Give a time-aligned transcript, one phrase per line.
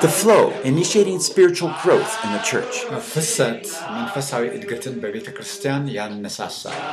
[0.00, 2.84] the flow initiating spiritual growth in the church.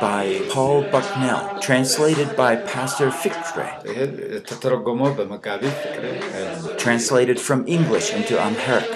[0.00, 3.82] By Paul Bucknell translated by Pastor Fikre
[6.78, 8.90] translated from English into Amharic.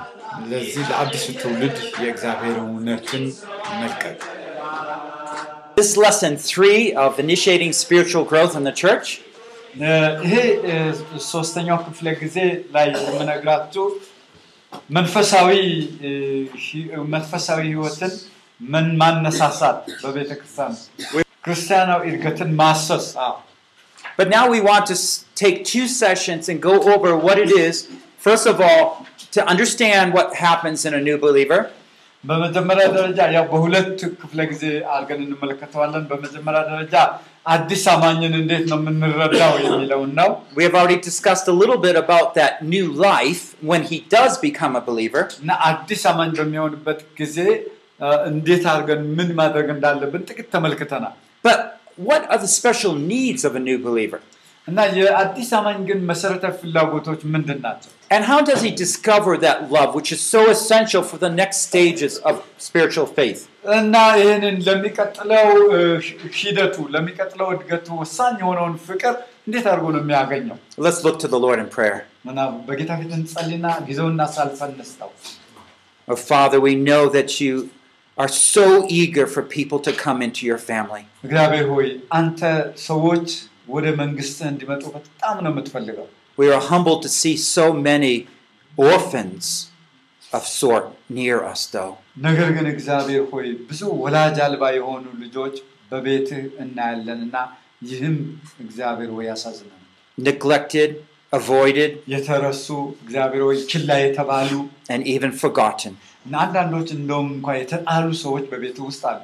[0.49, 3.25] ለዚህ ለአዲሱ ትውልድ የእግዚአብሔር እውነትን
[3.81, 4.19] መልቀቅ
[5.77, 9.21] This is lesson three of initiating spiritual growth in the church.
[10.27, 10.35] ይሄ
[10.69, 10.71] እ፣
[11.33, 12.37] ሶስተኛው ክፍለ ጊዜ
[12.75, 13.85] ላይ የምነግራችሁ
[14.91, 15.51] መንፈሳዊ
[16.03, 16.11] እ፣
[16.65, 18.13] ሂ- መንፈሳዊ ህይወትን
[18.61, 20.75] ምን ማነሳሳት በቤተ ክርስቲያን
[21.45, 23.35] ክርስቲያናዊ እድገትን ማሰስ አዎ።
[24.19, 27.77] But now we want to s- take two sessions and go over what it is,
[28.21, 28.85] first of all,
[29.33, 31.61] to understand what happens in a new believer,
[32.25, 36.95] በመጀመሪያ ደረጃ ያው በሁለት ክፍለ ጊዜ አድርገን እንመለከተዋለን። በመጀመሪያ ደረጃ
[37.47, 42.29] አዲስ አማኝን እንዴት ነው የምንረዳው የሚለውን ነው። We have already discussed a little bit about
[42.35, 45.25] that new life when he does become a believer.
[45.43, 47.39] እና አዲስ አማኝ በሚሆንበት ጊዜ
[48.01, 51.61] እ፣ እንዴት አድርገን ምን ማድረግ እንዳለብን ጥቂት ተመልክተናል። But
[52.09, 54.21] what are the special needs of a new believer?
[54.69, 57.91] እና የአዲስ አማኝ ግን መሰረታዊ ፍላጎቶች ምንድን ናቸው?
[58.11, 62.15] And how does he discover that love, which is so essential for the next stages
[62.29, 63.41] of spiritual faith?
[63.77, 65.79] እና ይህንን ለሚቀጥለው እ፣
[66.41, 69.15] ሂደቱ ለሚቀጥለው እድገቱ ወሳኝ የሆነውን ፍቅር
[69.47, 70.57] እንዴት አድርጎ ነው የሚያገኘው?
[70.87, 71.99] Let's look to the Lord in prayer.
[72.31, 72.39] እና
[72.69, 75.11] በጌታ ፊት እንጸልይና ጊዜውን እናሳልፈን እንስጠው።
[76.09, 77.55] Oh, Father, we know that you
[78.19, 78.65] are so
[79.01, 81.03] eager for people to come into your family.
[81.27, 81.87] እግዚአብሔር ሆይ
[82.19, 82.41] አንተ
[82.89, 83.29] ሰዎች
[83.69, 86.07] ወደ መንግስትህ እንዲመጡ በጣም ነው የምትፈልገው።
[86.39, 88.15] We are humbled to see so many
[88.79, 89.45] orphans
[90.33, 91.93] of sort near us, though.
[92.16, 95.56] ነገር ግን እግዚአብሔር ሆይ ብዙ ወላጅ አልባ የሆኑ ልጆች
[95.92, 97.38] በቤትህ እናያለን እና
[97.90, 98.18] ይህም
[98.60, 99.78] እግዚአብሔር ሆይ ያሳዝናል።
[100.18, 100.92] neglected,
[101.34, 102.68] avoided, የተረሱ
[103.04, 104.52] እግዚአብሔር ሆይ ችላ የተባሉ
[104.94, 105.94] and even forgotten.
[106.26, 109.22] እና አንዳንዶች እንደውም እንኳ የተጣሉ ሰዎች በቤትህ ውስጥ አሉ።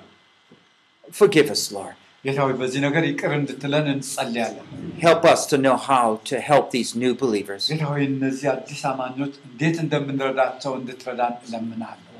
[1.13, 1.95] Forgive us, Lord.
[4.99, 7.69] Help us to know how to help these new believers.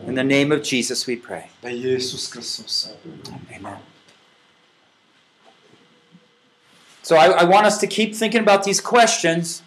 [0.07, 1.49] In the name of Jesus we pray.
[3.55, 3.77] Amen.
[7.01, 9.63] So I, I want us to keep thinking about these questions.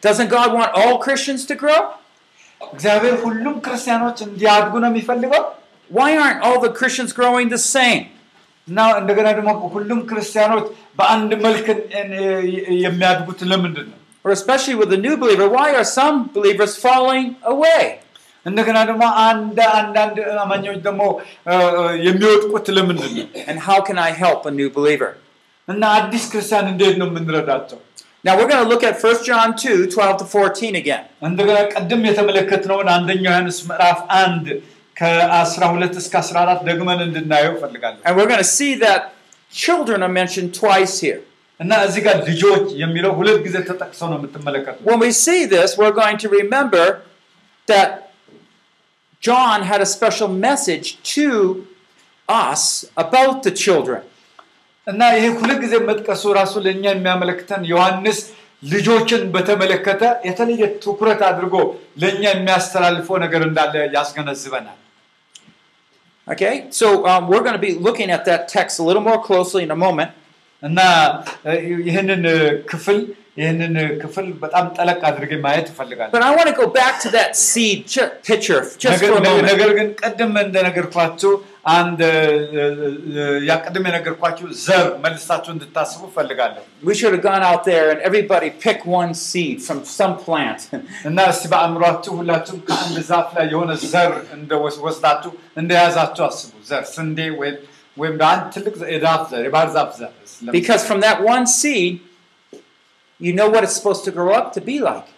[0.00, 1.94] Doesn't God want all Christians to grow?
[5.85, 8.03] እግዚአብሔር ሁሉም ክርስቲያኖች እንዲያድጉ ነው የሚፈልገው Why aren't all the Christians growing the same?
[8.67, 10.65] እና እንደገና ደግሞ ሁሉም ክርስቲያኖች
[10.99, 11.65] በአንድ መልክ
[12.85, 13.97] የሚያድጉት ለምንድን ነው?
[14.25, 17.83] Or especially with the new believer, why are some believers falling away?
[18.45, 21.01] እንደገና ደግሞ አንድ አንዳንድ አማኞች ደግሞ
[21.51, 21.55] እ፣
[22.07, 23.25] የሚወድቁት ለምንድን ነው?
[23.49, 25.11] And how can I help a new believer?
[25.67, 27.79] እና አዲስ ክርስቲያን እንዴት ነው የምንረዳቸው?
[28.27, 31.03] Now we're going to look at 1 John 2 12 to 14 again.
[31.29, 33.99] እንደገና ቅድም የተመለከትነውን አንደኛ ዮሐንስ ምዕራፍ
[34.95, 39.01] አንድ ከ12 እስከ 14 ደግመን እንድናየው እፈልጋለሁ። And we're going to see that
[39.63, 41.21] children are mentioned twice here.
[41.59, 45.97] እና እዚህ ጋር ልጆች የሚለው ሁለት ጊዜ ተጠቅሰው ነው የምትመለከቱት። When we see this, we're
[46.03, 46.85] going to remember
[47.67, 47.89] that
[49.23, 51.27] John had a special message to
[52.47, 52.61] us
[53.05, 54.01] about the children.
[54.87, 58.19] እና ይሄ ሁለት ጊዜ መጥቀሱ ራሱ ለእኛ የሚያመለክተን ዮሐንስ
[58.63, 61.55] ልጆችን በተመለከተ የተለየ ትኩረት አድርጎ
[62.03, 64.77] ለእኛ የሚያስተላልፈው ነገር እንዳለ ያስገነዝበናል።
[66.28, 69.62] Okay, so um, we're going to be looking at that text a little more closely
[69.62, 70.10] in a moment.
[76.10, 77.86] But I want to go back to that seed
[78.24, 79.46] picture just for a moment.
[81.65, 82.65] ነገር ግን ቅድም እንደነገርኳችሁ አንድ እ፣
[83.17, 87.99] እ፣ ያ ቅድም የነገርኳችሁ ዘር መልሳችሁ እንድታስቡ እፈልጋለሁ። We should have gone out there and
[88.01, 90.61] everybody pick one seed from some plant.
[91.09, 97.19] እና እስቲ በአእምሯችሁ ሁላችሁም ከአንድ ዛፍ ላይ የሆነ ዘር እንደወስ- ወስዳችሁ እንደያዛችሁ አስቡ። ዘር ስንዴ
[97.41, 97.57] ወይም
[97.97, 101.93] ወይም አንድ ትልቅ ዘ- የዛፍ ዘር የባህር ዛፍ ዘር ለምሳሌ። because from that one seed,
[103.21, 105.09] you know what it's supposed to grow up to be like.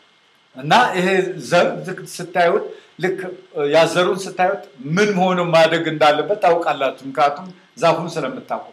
[0.58, 1.08] እና ይሄ
[1.52, 2.66] ዘር ልክ ስታዩት
[3.00, 3.20] ልክ
[3.76, 4.64] ያዘሩን ስታዩት
[4.98, 7.48] ምን ሆኖ ማደግ እንዳለበት ታውቃላችሁ። ምክንያቱም
[7.84, 8.68] ዛፉን ስለምታውቁ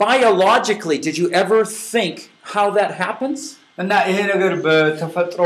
[0.00, 1.60] Biologically, did you ever
[1.92, 2.14] think
[2.46, 3.40] how that happens?
[3.82, 5.40] እና ይሄ ነገር በተፈጥሮ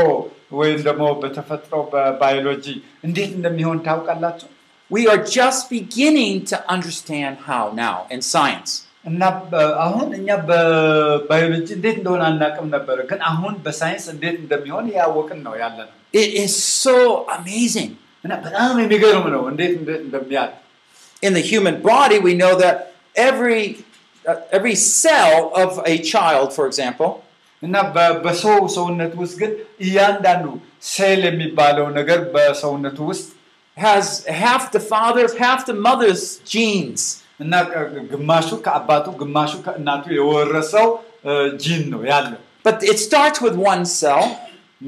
[0.59, 2.65] ወይም ደግሞ በተፈጥሮ በባዮሎጂ
[3.07, 4.47] እንዴት እንደሚሆን ታውቃላችሁ?
[4.91, 8.71] we are just beginning to understand how now in science.
[9.05, 15.41] እና በ- አሁን እኛ በባዮሎጂ እንዴት እንደሆነ አናውቅም ነበረ፣ ግን አሁን በሳይንስ እንዴት እንደሚሆን ያወቅን
[15.47, 16.53] ነው ያለ ነው። It is
[16.83, 16.95] so
[17.37, 17.91] amazing.
[18.23, 20.51] እና በጣም የሚገርም ነው እንዴት እንደ- እንደሚያድ
[21.23, 22.75] In the human body, we know that
[23.27, 23.61] every
[24.25, 27.11] uh, every cell of a child, for example,
[27.63, 29.51] እና በ- በሰው ሰውነት ውስጥ ግን
[29.85, 30.45] እያንዳንዱ
[30.93, 33.27] ሴል የሚባለው ነገር በሰውነቱ ውስጥ
[33.77, 34.07] has
[34.43, 36.23] half the father's, half the mother's
[36.53, 37.03] genes.
[37.43, 37.79] እና ቅ-
[38.11, 40.87] ግማሹ ከአባቱ ግማሹ ከእናቱ የወረሰው
[41.29, 41.31] እ፣
[41.63, 44.23] ጂን ነው ያለው። But it starts with one cell,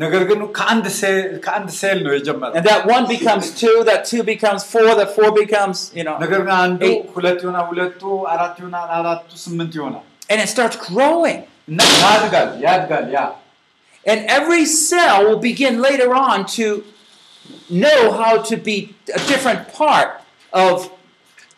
[0.03, 4.23] ነገር ግን ከአንድ ሴል ከአንድ ሴል ነው የጀመረው። and that one becomes two, that two
[4.31, 7.05] becomes four, that four becomes, you know, ነገር ግን አንዱ Eight.
[7.15, 8.01] ሁለት ይሆናል፣ ሁለቱ
[8.33, 11.39] አራት ይሆናል፣ አራቱ ስምንት ይሆናል and it starts growing.
[11.71, 13.21] እና ያድጋል ያድጋል ያ
[14.05, 16.65] And every cell will begin later on to
[17.83, 18.75] know how to be
[19.19, 20.09] a different part
[20.53, 20.75] of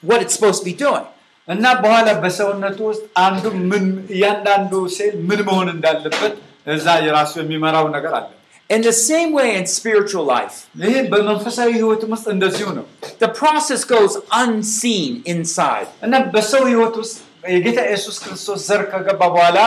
[0.09, 1.05] what it's supposed to be doing.
[1.47, 3.83] እና በኋላ በሰውነቱ ውስጥ አንዱ ምን
[4.15, 6.33] እያንዳንዱ ሴል ምን መሆን እንዳለበት
[6.75, 8.27] እዛ የራሱ የሚመራው ነገር አለ።
[8.69, 10.55] In the same way in spiritual life,
[10.85, 12.85] ይሄ በመንፈሳዊ ህይወትም ውስጥ እንደዚሁ ነው
[13.23, 14.13] the process goes
[14.43, 15.87] unseen inside.
[16.05, 17.15] እና በሰው ህይወት ውስጥ
[17.55, 19.59] የጌታ ኢየሱስ ክርስቶስ ዘር ከገባ በኋላ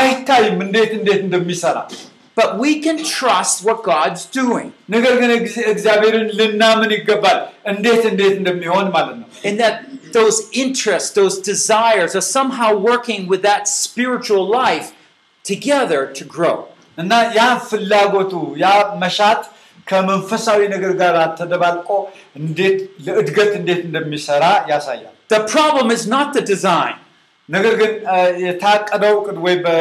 [0.00, 1.78] አይታይም እንዴት እንዴት እንደሚሰራ።
[2.36, 4.68] But we can trust what God's doing.
[4.94, 7.38] ነገር ግን እግዚ- እግዚአብሔርን ልናምን ይገባል
[7.72, 9.74] እንዴት እንዴት እንደሚሆን ማለት ነው። And that
[10.18, 14.88] those interests, those desires are somehow working with that spiritual life
[15.44, 16.56] together to grow.
[16.98, 18.32] እና ያ ፍላጎቱ
[18.62, 18.68] ያ
[19.02, 19.42] መሻት
[19.86, 21.88] ከመንፈሳዊ ነገር ጋር ተደባልቆ
[22.40, 26.96] እንዴት ለእድገት እንዴት እንደሚሰራ ያሳያል። The problem is not the design.
[27.48, 29.72] ነገር ግን አ፣ የታቀደው እቅድ ወይ በ-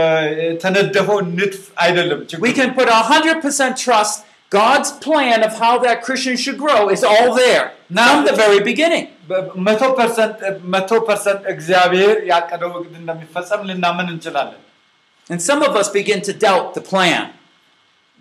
[0.45, 4.15] የተነደፈው ንድፍ አይደለም We ችግሩ። can put 100% trust
[4.51, 7.65] God's plan of how that Christian should grow is all there
[7.97, 9.05] Now- from the very beginning.
[9.29, 10.37] በ- መቶ ፐርሰንት
[10.75, 14.61] መቶ ፐርሰንት እግዚአብሔር ያቀደው እቅድ እንደሚፈጸም ልናምን እንችላለን።
[15.29, 17.25] And some of us begin to doubt the plan.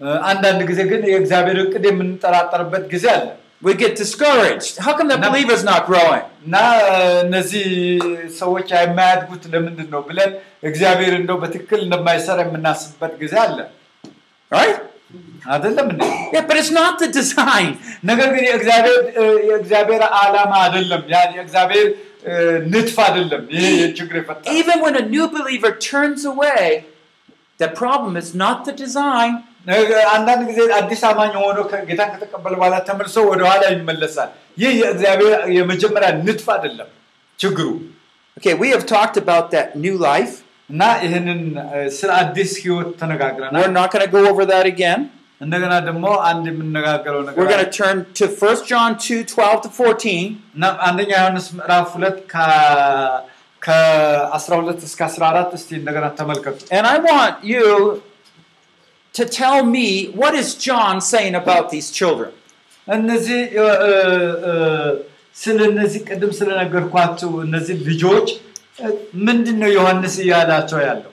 [0.00, 3.26] አ፣ አንዳንድ ጊዜ ግን የእግዚአብሔር እቅድ የምንጠራጠርበት ጊዜ አለ
[3.62, 4.74] We get discouraged.
[4.78, 6.24] How come the Now- believer's not growing?
[6.46, 6.56] እና
[6.90, 7.64] አ፣ እነዚህ
[8.40, 10.30] ሰዎች የማያድጉት ለምንድን ነው ብለን
[10.70, 13.58] እግዚአብሔር እንደው በትክክል እንደማይሰራ የምናስብበት ጊዜ አለ
[14.52, 14.78] Right?
[15.52, 16.02] አይደለም እንዴ?
[16.34, 17.68] Yeah, but it's not the design.
[18.10, 21.86] ነገር ግን የእግዚአብሔር እ፣ የእግዚአብሔር ዓላማ አይደለም፣ ያ የእግዚአብሔር
[22.30, 22.32] እ፣
[22.72, 23.66] ንድፍ አይደለም። ይሄ
[23.98, 26.64] ችግር የፈጠረ Even when a new believer turns away,
[27.60, 29.32] the problem is not the design.
[29.68, 31.56] ነገ- አንዳንድ ጊዜ አዲስ አማኝ ሆኖ
[31.88, 34.30] ጌታን ከተቀበለ በኋላ ተመልሶ ወደኋላ ይመለሳል።
[34.62, 36.90] ይህ የእግዚአብሔር የመጀመሪያ ንድፍ አይደለም
[37.38, 37.66] ችግሩ
[38.36, 40.34] Okay, we have talked about that new life.
[40.70, 45.00] እና ይህንን እ፣ ስለ አዲስ ህይወት ተነጋግረናል። We're not going to go over that again.
[45.40, 49.58] እንደገና ደግሞ አንድ የምንነጋገረው ነገር We're going አለ። to turn to 1 John 2 12
[49.66, 50.24] to 14.
[50.56, 53.18] እና አንደኛ ዮሐንስ ምዕራፍ ሁለት ከ-
[53.62, 57.64] ከ12 እስከ 14 እስቲ እንደገና ተመልከቱ። And I want you
[59.14, 59.86] to tell me
[60.20, 62.30] what is John saying about these children?
[62.88, 63.92] እነዚህ እ፣ እ፣
[64.48, 64.52] እ፣
[65.36, 68.28] ስለ እነዚህ ቅድም ስለነገርኳቸው እነዚህ ልጆች
[68.82, 68.88] እ፣
[69.28, 71.12] ምንድን ነው ዮሐንስ እያላቸው ያለው?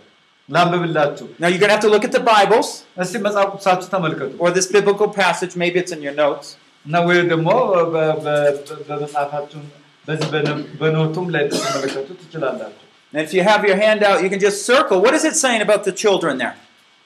[0.50, 2.68] ላንብብላችሁ Now you're going to have to look at the Bibles
[3.04, 5.54] እስቲ መጽሐፍ ቅዱሳችሁ ተመልከቱ or this biblical passage.
[5.64, 6.48] Maybe it's in your notes.
[6.86, 8.54] እና ወይ ደግሞ በ- በ- በ-
[8.90, 9.62] በመጽሐፋችሁ
[10.10, 12.82] በዚህ በነ- በኖቱም ላይ ልትመለከቱ ትችላላችሁ።
[13.14, 14.98] And if you have your hand out, you can just circle.
[15.06, 16.56] What is it saying about the children there?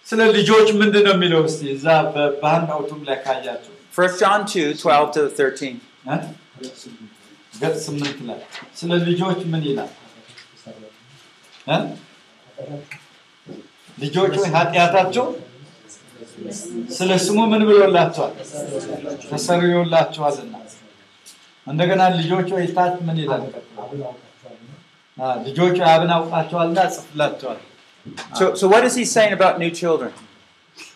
[0.07, 1.41] ስለ ልጆች ምንድን ነው የሚለው?
[1.49, 5.75] እስቲ እዛ በ- በአንድ አውቱም ላይ ካያችሁ 1 John 2 12 to 13.
[6.07, 6.17] እ?
[7.53, 8.39] ገጽ ስምንት ላይ
[8.79, 9.91] ስለ ልጆች ምን ይላል?
[11.67, 11.77] እ?
[13.97, 15.25] ልጆች ወይ ኃጢአታቸው
[16.97, 18.33] ስለ ስሙ ምን ብሎላቸዋል?
[19.31, 20.53] ተሰርዮላቸዋልና።
[21.67, 23.43] እንደገና ልጆች ወይ ታች ምን ይላል?
[25.17, 27.59] አ፣ ልጆች ወይ አብን አውቃቸዋልና ጽፍላቸዋል።
[28.37, 30.11] So, so what is he saying about new children?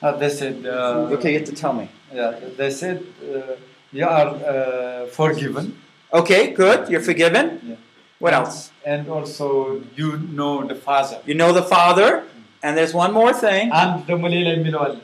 [0.01, 1.85] Uh, they said, uh, Okay, you have to tell me.
[2.13, 2.29] yeah,
[2.59, 2.97] they said
[3.29, 3.53] uh,
[3.93, 5.65] you are uh, forgiven.
[6.11, 6.79] Okay, good.
[6.91, 7.45] You're forgiven.
[7.63, 7.79] Yeah.
[8.21, 8.57] What else?
[8.85, 9.47] And also
[9.95, 11.17] you know the Father.
[11.25, 12.09] You know the Father.
[12.63, 13.65] And there's one more thing.
[13.81, 14.95] አንድ ደግሞ ሌላ የሚለው አለ።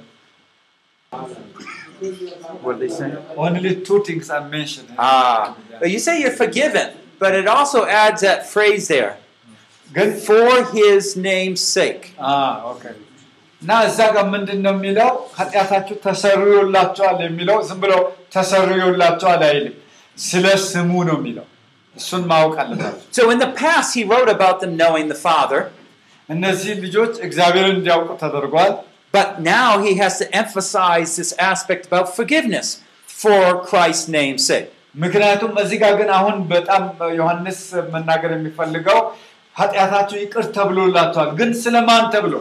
[2.64, 3.08] What did they say?
[3.46, 4.90] Only two things are mentioned.
[4.98, 5.56] Ah.
[5.80, 6.88] But you say you're forgiven,
[7.24, 9.14] but it also adds that phrase there.
[9.90, 12.04] ግን For his name's sake.
[12.72, 12.84] ኦኬ
[13.62, 18.02] እና እዛ ጋር ምንድን ነው የሚለው ኃጢአታችሁ ተሰርዮላቸዋል የሚለው ዝም ብለው
[18.36, 19.76] ተሰርዮላቸዋል አይልም
[20.18, 21.48] ስለ ስሙ ነው የሚለው
[21.96, 25.60] እሱን ማወቅ አለባቸው So in the past, he wrote about them knowing the Father,
[26.30, 28.74] እነዚህ ልጆች እግዚአብሔርን እንዲያውቁ ተደርጓል
[29.14, 32.68] but now he has to emphasize this aspect about forgiveness
[33.22, 33.40] for
[33.70, 34.70] Christ's name's sake.
[34.96, 36.84] ምክንያቱም እዚህ ጋር ግን አሁን በጣም
[37.20, 37.60] ዮሐንስ
[37.94, 39.00] መናገር የሚፈልገው
[39.56, 42.34] ኃጢአታቸው ይቅር ተብሎላቸዋል። ግን ስለማን ተብሎ?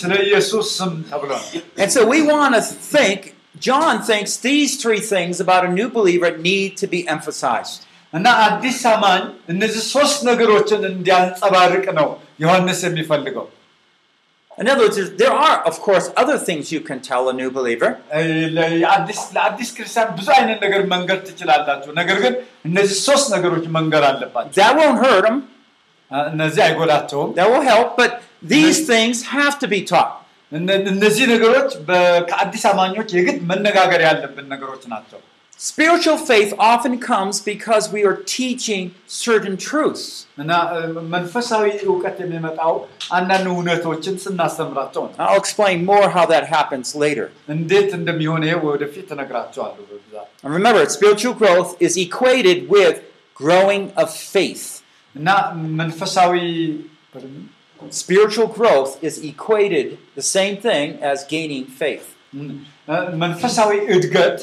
[0.00, 1.48] ስለ ኢየሱስ ስም ተብሎ ነው።
[1.82, 2.62] And so we want to
[2.94, 3.20] think,
[3.66, 7.76] John thinks these three things about a new believer need to be emphasized.
[8.12, 12.08] እና አዲስ አማኝ እነዚህ ሶስት ነገሮችን እንዲያንጸባርቅ ነው
[12.44, 13.46] ዮሐንስ የሚፈልገው።
[14.50, 17.88] In other words, there are, of course, other things you can tell a new believer.
[18.56, 24.54] ለአዲስ ለአዲስ ክርስቲያን ብዙ አይነት ነገር መንገር ትችላላችሁ። ነገር ግን እነዚህ ሶስት ነገሮች መንገር አለባቸው።
[24.60, 25.38] That won't hurt them,
[26.32, 28.12] እነዚህ አይጎዳቸውም። that will help, but
[28.54, 30.12] these things have to be taught.
[30.52, 35.20] እነ- እነዚህ ነገሮች በ- ከአዲስ አማኞች የግድ መነጋገር ያለብን ነገሮች ናቸው።
[35.60, 38.82] Spiritual faith often comes because we are teaching
[39.20, 40.02] certain truths.
[40.42, 40.80] እና እ፣
[41.14, 42.72] መንፈሳዊ እውቀት የሚመጣው
[43.18, 47.26] አንዳንድ እውነቶችን ስናስተምራቸው ነው። I'll explain more how that happens later.
[47.54, 52.96] እንዴት እንደሚሆን ይሄ ወደፊት እነግራቸዋለሁ በብዛት And remember, spiritual growth is equated with
[53.36, 54.66] growing of faith.
[55.14, 55.28] እና
[55.80, 56.34] መንፈሳዊ
[57.92, 62.06] Spiritual growth is equated the same thing as gaining faith.
[62.34, 62.44] እ፣
[63.24, 64.38] መንፈሳዊ እድገት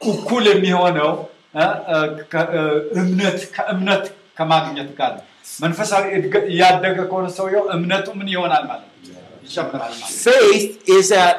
[0.00, 1.10] እኩል የሚሆነው
[3.00, 4.04] እምነት ከእምነት
[4.38, 5.24] ከማግኘት ጋር ነው።
[5.60, 6.04] መንፈሳዊ
[6.50, 8.92] እያደገ ከሆነ ሰውየው እምነቱ ምን ይሆናል ማለት ነው?
[9.46, 11.36] ይጨምራል ማለት Faith is that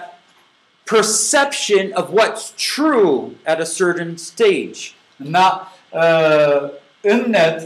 [0.88, 3.13] perception of what's true
[3.45, 4.79] at a certain stage,
[5.19, 5.35] እና
[7.12, 7.57] እምነት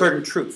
[0.00, 0.54] certain truth.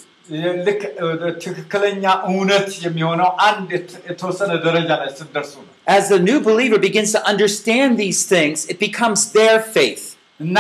[0.67, 1.07] ልክ እ፣
[1.43, 3.69] ትክክለኛ እውነት የሚሆነው አንድ
[4.09, 8.78] የተወሰነ ደረጃ ላይ ስትደርሱ ነው። As the new believer begins to understand these things, it
[8.80, 10.04] becomes their faith.
[10.40, 10.58] እና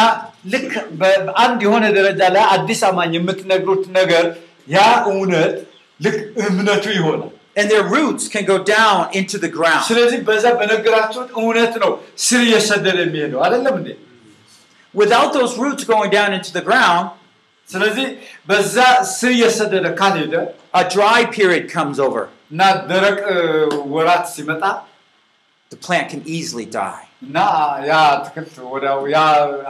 [0.54, 4.26] ልክ በ- በአንድ የሆነ ደረጃ ላይ አዲስ አማኝ የምትነግሩት ነገር
[4.68, 4.80] ያ
[5.12, 5.54] እውነት
[6.00, 6.18] ልክ
[6.50, 9.84] እምነቱ ይሆናል። And their roots can go down into the ground.
[9.90, 11.92] ስለዚህ በዛ በነገራችሁት እውነት ነው
[12.26, 13.90] ስር እየሰደደ የሚሄደው አይደለም እንዴ?
[14.94, 17.06] Without those roots going down into the ground,
[17.70, 18.08] ስለዚህ
[18.50, 18.76] በዛ
[19.18, 20.34] ስር እየሰደደ ካልሄደ
[20.74, 22.24] a dry period comes over.
[22.54, 22.62] እና
[22.92, 23.38] ደረቅ እ፣
[23.96, 24.64] ወራት ሲመጣ
[25.72, 27.04] The plant can easily die.
[27.22, 27.38] እና
[27.90, 29.20] ያ አትክልት ወዲያው ያ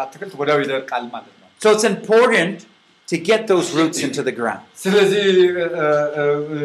[0.03, 2.57] አትክልት ወዲያው ይደርቃል ማለት ነው። So it's important
[3.07, 4.63] to get those roots into the ground.
[4.83, 5.25] ስለዚህ
[5.57, 6.57] እ፣ እ፣ እ፣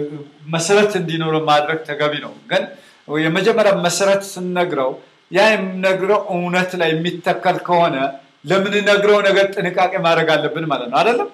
[0.54, 2.62] መሰረት እንዲኖረው ማድረግ ተገቢ ነው። ግን
[3.08, 4.90] የመጀመሪያ መሰረት ስንነግረው
[5.30, 7.96] ያ የምነግረው እውነት ላይ የሚተከል ከሆነ
[8.44, 11.28] ለምንነግረው ነገር ጥንቃቄ ማድረግ አለብን ማለት ነው አይደለም?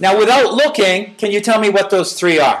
[0.00, 2.60] Now, without looking, can you tell me what those three are?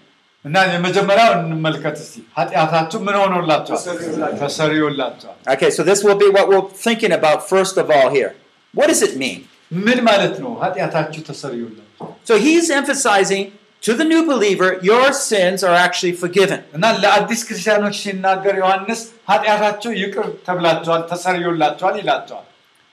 [0.44, 3.80] እና የመጀመሪያው እንመልከት እስቲ ኃጢአታችሁ ምን ሆኖላችኋል?
[4.42, 8.32] ተሰርዮላችኋል። Okay, so this will be what we're thinking about first of all here.
[8.74, 9.38] What does it mean?
[9.86, 10.52] ምን ማለት ነው?
[10.64, 13.44] ኃጢአታችሁ ተሰርዮላችኋል። So he's emphasizing
[13.82, 16.60] to the new believer, your sins are actually forgiven.
[16.76, 22.46] እና ለአዲስ ክርስቲያኖች ሲናገር ዮሐንስ ኃጢአታችሁ ይቅር ተብላችኋል፣ ተሰርዮላችኋል ይላቸዋል።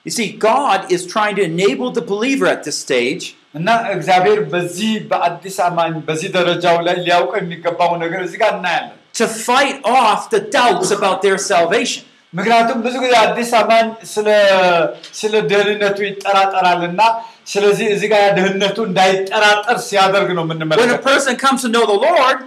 [0.06, 3.24] You see, God is trying to enable the believer at this stage
[3.55, 9.25] እና እግዚአብሔር በዚህ በአዲስ አማኝ በዚህ ደረጃው ላይ ሊያውቀው የሚገባው ነገር እዚህ ጋር እናያለን። to
[9.47, 12.03] fight off the doubts about their salvation.
[12.33, 13.85] ምክንያቱም ብዙ ጊዜ አዲስ አማኝ
[15.19, 17.01] ስለ ደህንነቱ ይጠራጠራልና
[17.53, 21.97] ስለዚህ እዚህ ጋር ደህንነቱ እንዳይጠራጠር ሲያደርግ ነው When a የምንመለከተው። person comes to know the
[22.05, 22.37] Lord,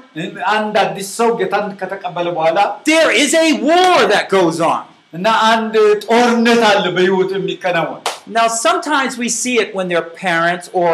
[0.54, 2.58] አንድ አዲስ ሰው ጌታን ከተቀበለ በኋላ
[2.92, 4.82] there is a war that goes on.
[5.14, 5.74] እና አንድ
[6.06, 8.02] ጦርነት አለ በህይወቱ የሚከናወን
[8.37, 10.91] Now, sometimes we see it when their parents or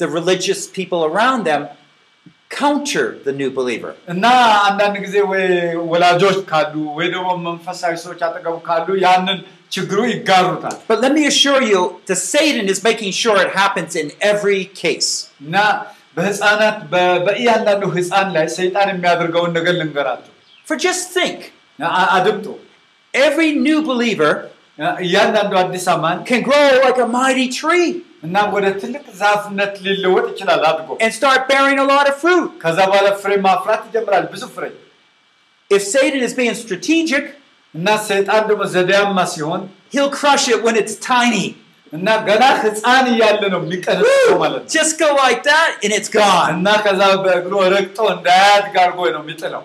[0.00, 1.62] the religious people around them
[2.60, 3.92] counter the new believer.
[4.12, 4.24] እና
[4.68, 5.44] አንዳንድ ጊዜ ወይ
[5.92, 9.38] ወላጆች ካሉ ወይ ደግሞ መንፈሳዊ ሰዎች አጠገቡ ካሉ ያንን
[9.74, 11.80] ችግሩ ይጋሩታል But let me assure you,
[12.10, 15.10] the Satan is making sure it happens in every case.
[15.44, 15.56] እና
[16.18, 20.32] በህፃናት በ- በእያንዳንዱ ህፃን ላይ ሰይጣን የሚያደርገውን ነገር ልንገራቸው
[20.68, 21.38] For just think,
[21.78, 22.46] አ- አድምጡ
[23.14, 24.32] every new believer
[25.04, 27.88] እያንዳንዱ አዲስ አማን can grow like a mighty tree
[28.26, 32.48] እና ወደ ትልቅ ዛፍነት ሊለወጥ ይችላል አድጎ and start bearing a lot of fruit.
[32.64, 34.64] ከዛ በኋላ ፍሬ ማፍራት ይጀምራል ብዙ ፍሬ
[35.70, 37.24] If Satan is being strategic,
[37.74, 39.62] እና ሰይጣን ደግሞ ዘዴያማ ሲሆን
[39.94, 41.46] he'll crush it when it's tiny.
[41.92, 46.50] እና ገና ህፃን እያለ ነው የሚቀነጥሰው ማለት ነው Just go like that and it's gone.
[46.56, 49.64] እና ከዛ በእግሩ ረግጦ እንዳያድግ አድርጎ ነው የሚጥለው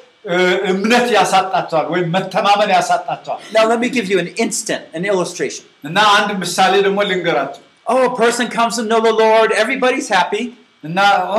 [0.72, 5.64] እምነት ያሳጣቸዋል ወይም መተማመን ያሳጣቸዋል። Now let me give you an instant, an illustration.
[5.88, 10.40] እና አንድ ምሳሌ ደግሞ ልንገራቸው Oh, a person comes to know the Lord, everybody's happy,
[10.84, 10.98] እና
[11.30, 11.38] ኦ፣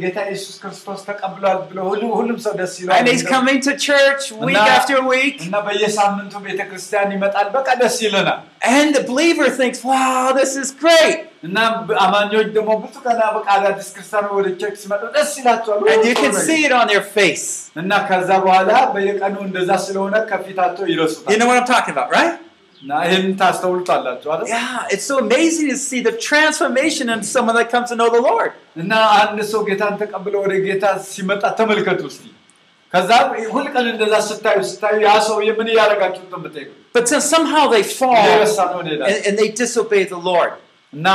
[0.00, 4.24] ጌታ ኢየሱስ ክርስቶስ ተቀብሏል ብሎ ሁሉ- ሁሉም ሰው ደስ ይለዋል። and he's coming to church
[4.40, 8.40] week እና- after week, እና በየሳምንቱ ቤተ ክርስቲያን ይመጣል። በቃ ደስ ይለናል።
[8.72, 11.16] and the believer thinks, wow, this is great.
[11.48, 11.56] እና
[12.04, 16.34] አማኞች ደግሞ ብዙ ቀና በቃ አዳዲስ ክርስቲያኖች ወደ ቸርች ሲመጡ ደስ ይላቸዋል። And you can
[16.48, 17.46] see it on their face.
[17.82, 22.34] እና ከዛ በኋላ በየቀኑ እንደዛ ስለሆነ ከፊታቸው ይረሱታል። You know what I'm talking about, right?
[22.82, 24.46] እና ይህን ታስተውሉታላችሁ አይደል?
[24.54, 28.22] Yeah, it's so amazing to see the transformation in someone that comes to know the
[28.30, 28.50] Lord.
[28.82, 32.24] እና አንድ ሰው ጌታን ተቀብሎ ወደ ጌታ ሲመጣ ተመልከቱ እስቲ።
[32.94, 33.10] ከዛ
[33.54, 36.76] ሁል ቀን እንደዛ ስታዩ ስታዩ ያ ሰውዬ ምን እያደረጋችሁት ነው የምትጠይቁት?
[36.96, 40.52] But then somehow they fall እየረሳ ነው እንሄዳለን። and, and they disobey the Lord.
[40.92, 41.06] እና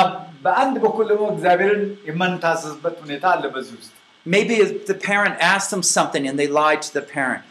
[0.46, 3.92] በአንድ በኩል ደግሞ እግዚአብሔርን የማንታዘዝበት ሁኔታ አለ በዚህ ውስጥ
[4.26, 4.56] Maybe
[4.92, 7.44] the parent asked them something and they lied to the parent.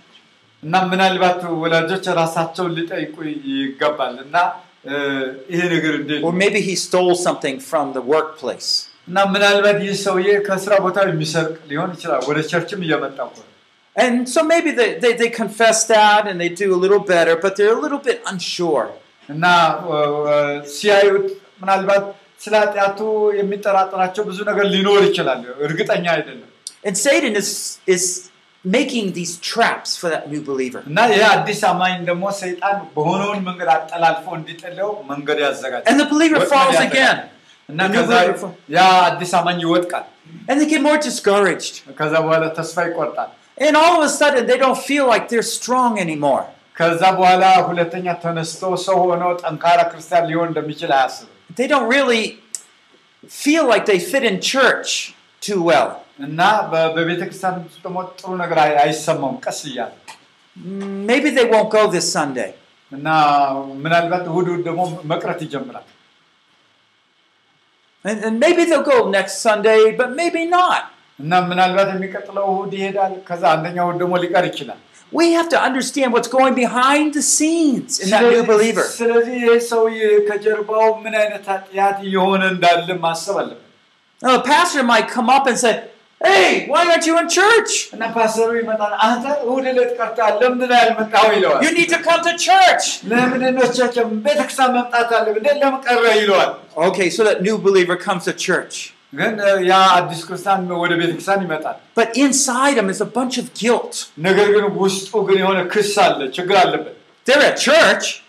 [0.62, 3.16] እና ምናልባት ወላጆች ራሳቸውን ሊጠይቁ
[3.52, 4.36] ይገባል እና
[4.88, 4.94] እ፣
[5.52, 6.38] ይሄ ነገር እንዴት Or ነው?
[6.42, 8.70] maybe he stole something from the workplace.
[9.08, 13.52] እና ምናልባት ይህ ሰውዬ ከስራ ቦታ የሚሰርቅ ሊሆን ይችላል ወደ ቸርችም እየመጣ እኮ ነው።
[13.96, 17.52] And so maybe they, they, they confess that and they do a little better, but
[17.56, 18.88] they're a little bit unsure.
[19.28, 19.44] እና
[19.88, 19.98] እ፣
[20.30, 20.34] እ፣
[20.76, 21.26] ሲያዩት
[21.62, 22.04] ምናልባት
[22.40, 22.98] ስለ ኃጢአቱ
[23.40, 26.50] የሚጠራጠራቸው ብዙ ነገር ሊኖር ይችላል እርግጠኛ አይደለም
[26.88, 27.48] And Satan is,
[27.94, 28.02] is
[28.64, 30.80] making these traps for that new believer.
[30.90, 36.38] እና ይህ አዲስ አማኝ ደግሞ ሰይጣን በሆነውን መንገድ አጠላልፎ እንዲጥለው መንገድ ያዘጋጃል And the believer
[36.40, 37.18] ወጥመድ falls ያዘጋጃል። again.
[37.68, 40.04] እና The new ከዛ believer fall- ያ አዲስ አማኝ ይወድቃል
[40.48, 41.74] And they get more discouraged.
[42.00, 43.30] ከዛ በኋላ ተስፋ ይቆርጣል
[43.66, 46.42] And all of a sudden, they don't feel like they're strong anymore.
[46.78, 52.24] ከዛ በኋላ ሁለተኛ ተነስቶ ሰው ሆኖ ጠንካራ ክርስቲያን ሊሆን እንደሚችል አያስብም They don't really
[53.44, 54.90] feel like they fit in church
[55.42, 55.88] too well.
[56.26, 56.40] እና
[56.72, 59.92] በ- በቤተ ክርስቲያን ውስጥ ደግሞ ጥሩ ነገር አይ- አይሰማውም ቀስ እያለ
[60.56, 62.50] Mm, Maybe they won't go this Sunday.
[62.92, 63.06] እና
[63.84, 65.86] ምናልባት እሑድ እሑድ ደግሞ መቅረት ይጀምራል
[68.04, 70.82] And, and maybe they'll go next Sunday, but maybe not.
[71.22, 74.80] እና ምናልባት የሚቀጥለው እሑድ ይሄዳል ከዛ አንደኛው እሑድ ደግሞ ሊቀር ይችላል
[75.12, 78.84] We have to understand what's going behind the scenes in that new ስለዚህ- believer.
[79.00, 83.62] ስለዚህ ይህ ሰውዬ ከጀርባው ምን አይነት ኃጢአት እየሆነ እንዳለ ማሰብ አለብን
[84.20, 85.72] Now, a pastor might come up and say,
[86.23, 87.89] Hey, why aren't you in church?
[91.63, 93.03] You need to come to church.
[96.77, 98.93] Okay, so that new believer comes to church.
[101.95, 104.09] But inside him is a bunch of guilt.
[107.25, 108.23] They're at church.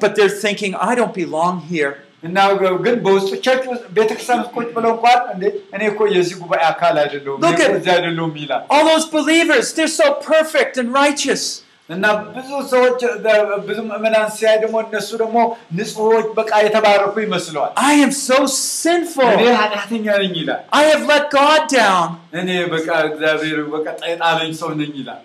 [0.00, 1.96] But they're thinking, I don't belong here.
[2.27, 2.37] እና
[2.85, 5.43] ግን በውስጡ ቸርች ውስጥ ቤተክርስቲያን ውስጥ ቁጭ ብለው እንኳን እንዴ
[5.75, 9.07] እኔ እኮ የዚህ ጉባኤ አካል አይደለሁም እኔ Look እኮ at- እዚህ አይደለሁም ይላል All those
[9.17, 11.43] believers, they're so perfect and righteous.
[11.89, 13.13] እና ብዙ ሰዎች እ፣
[13.67, 15.37] ብዙ ምዕመናን ሲያይ ደግሞ እነሱ ደግሞ
[15.77, 18.51] ንጹሖች በቃ የተባረኩ ይመስለዋል I am so እኔ
[18.83, 19.31] sinful.
[19.61, 22.05] ኃጢአተኛ ነኝ ይላል I have let God down.
[22.41, 23.87] እኔ በቃ እግዚአብሔር በቃ
[24.21, 25.21] ጣለኝ ሰው ነኝ ይላል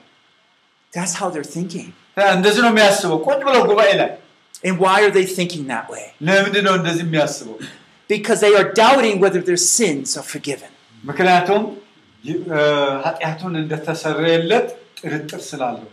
[0.93, 1.89] That's how they're thinking.
[2.37, 4.11] እንደዚህ ነው የሚያስበው ቁጭ ብለው ጉባኤ ላይ
[4.67, 6.05] And why are they thinking that way?
[6.29, 7.57] ለምንድን ነው እንደዚህ የሚያስበው
[8.11, 10.71] Because they are doubting whether their sins are forgiven.
[11.05, 11.63] ምክንያቱም
[12.25, 12.61] ይ- እ፣
[13.07, 14.69] ኃጢአቱን እንደተሰረየለት
[15.01, 15.89] ጥርጥር ስላለው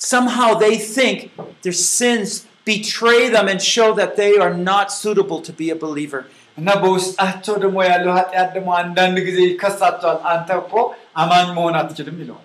[0.00, 1.16] Somehow they think
[1.64, 2.30] their sins
[2.66, 6.22] betray them and show that they are not suitable to be a believer.
[6.58, 10.74] እና በውስጣቸው ደግሞ ያለው ኃጢአት ደግሞ አንዳንድ ጊዜ ይከሳቸዋል አንተ እኮ
[11.22, 12.44] አማኝ መሆን አትችልም ይለዋል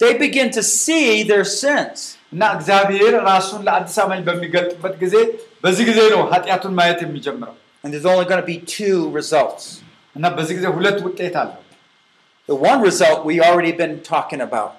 [0.00, 1.98] they begin to see their sins.
[2.34, 5.14] እና እግዚአብሔር ራሱን ለአዲስ አማኝ በሚገልጥበት ጊዜ
[5.64, 9.64] በዚህ ጊዜ ነው ኃጢአቱን ማየት የሚጀምረው And there's only going to be two results.
[10.16, 11.62] እና በዚህ ጊዜ ሁለት ውጤት አለው
[12.48, 14.70] The one result we already been talking about.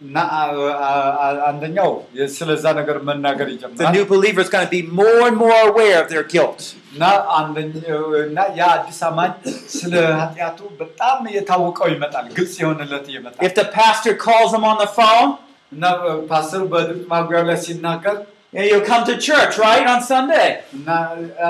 [0.00, 0.46] እና አ-
[0.86, 1.90] አ- አ- አንደኛው
[2.36, 5.98] ስለዛ ነገር መናገር The ይጀምራል new believer is going to be more and more aware
[6.02, 6.60] of their guilt.
[6.94, 7.02] እና
[7.38, 9.30] አንደኛው እና ያ አዲስ አማኝ
[9.76, 14.90] ስለ ኃጢአቱ በጣም የታወቀው ይመጣል ግልጽ የሆነለት ይመጣል If the pastor calls him on the
[14.98, 15.30] phone,
[15.72, 15.84] እና
[16.32, 18.16] ፓስተሩ በድምፅ ማጉያው ላይ ሲናገር
[18.54, 20.48] you know, you'll come to church, right, on Sunday.
[20.78, 20.88] እና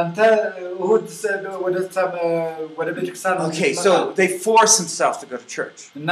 [0.00, 0.18] አንተ
[0.76, 1.32] እሁድ ስ-
[1.64, 2.20] ወደ ሰም-
[2.80, 5.80] ወደ ቤተክርስቲያን Okay, ስትመጣ so they force themselves to go to church.
[6.00, 6.10] እና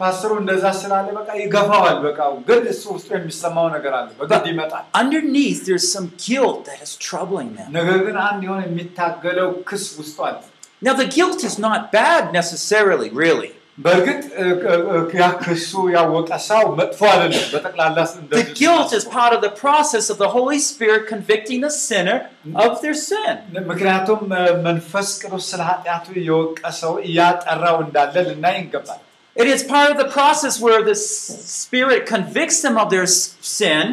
[0.00, 5.60] ፓስተሩ እንደዛ ስላለ በቃ ይገፋዋል። በቃ ግን እሱ ውስጡ የሚሰማው ነገር አለ። በግድ ይመጣል። Underneath,
[5.68, 7.68] there's some guilt that is troubling them.
[7.78, 10.38] ነገር ግን አንድ የሆነ የሚታገለው ክስ ውስጡ አለ።
[10.82, 13.50] Now, the guilt is not bad necessarily, really.
[13.78, 18.94] በእርግጥ እ- እ- ያ ክሱ ያወቀ ሰው መጥፎ አይደለም። በጠቅላላ ስ- The እንደዚህ guilt is
[18.94, 22.16] ስናስበው። part of the process of the Holy Spirit convicting the sinner
[22.64, 23.34] of their sin.
[23.70, 29.00] ምክንያቱም እ፣ መንፈስ ቅዱስ ስለ ኃጢአቱ የወቀሰው እያጠራው እንዳለ ልናይ ይገባል።
[29.36, 31.10] It is part of the process where the S-
[31.58, 33.18] Spirit convicts them of their s-
[33.56, 33.84] sin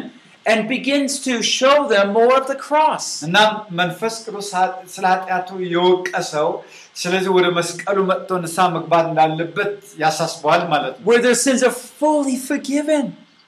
[0.46, 3.04] and begins to show them more of the cross.
[3.26, 3.36] እና
[3.80, 6.50] መንፈስ ቅዱስ ኃ- ስለ ኃጢአቱ የወቀሰው
[6.96, 12.36] ስለዚህ ወደ መስቀሉ መጥቶ ንስሐ መግባት እንዳለበት ያሳስበዋል ማለት ነው። Where their sins are fully
[12.50, 13.04] forgiven.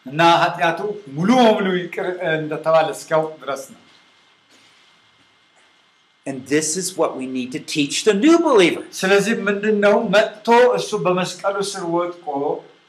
[0.07, 0.81] እና ኃጢአቱ
[1.16, 2.07] ሙሉ በሙሉ ይቅር
[2.40, 3.81] እንደተባለ እስኪያውቅ ድረስ ነው።
[6.27, 8.83] And this is what we need to teach the new believer.
[9.01, 12.27] ስለዚህ ምንድን ነው መጥቶ እሱ በመስቀሉ ስር ወድቆ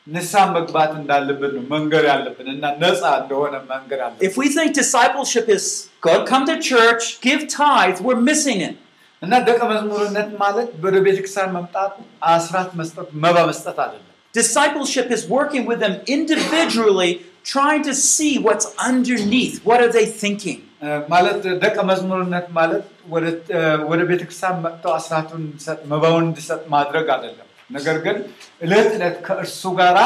[0.07, 5.47] ንስሐ መግባት እንዳለብን ነው መንገር ያለብን እና ነፃ እንደሆነ መንገር ያለብን። If we think discipleship
[5.57, 5.65] is
[6.07, 8.75] good, come to church, give tithe, we're missing it.
[9.21, 11.93] እና ደቀ መዝሙርነት ማለት ወደ ቤተክርስቲያን መምጣት፣
[12.35, 17.11] አስራት መስጠት፣ መባ መስጠት አይደለም። Discipleship is working with them individually,
[17.55, 19.55] trying to see what's underneath.
[19.69, 20.59] What are they thinking?
[20.83, 23.25] እ፣ ማለት ደቀ መዝሙርነት ማለት ወደ
[23.57, 28.17] እ፣ ወደ ቤተክርስቲያን መጥተው አስራቱን እንዲሰጥ መባውን እንዲሰጥ ማድረግ አይደለም። ነገር ግን
[28.61, 29.97] እለት ዕለት ከእርሱ ጋራ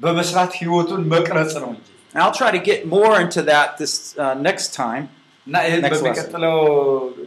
[0.00, 4.34] በመስራት ህይወቱን መቅረጽ ነው እንጂ And I'll try to get more into that this uh,
[4.48, 5.04] next time.
[5.46, 6.04] እና ይህን Next lesson.
[6.06, 6.56] በሚቀጥለው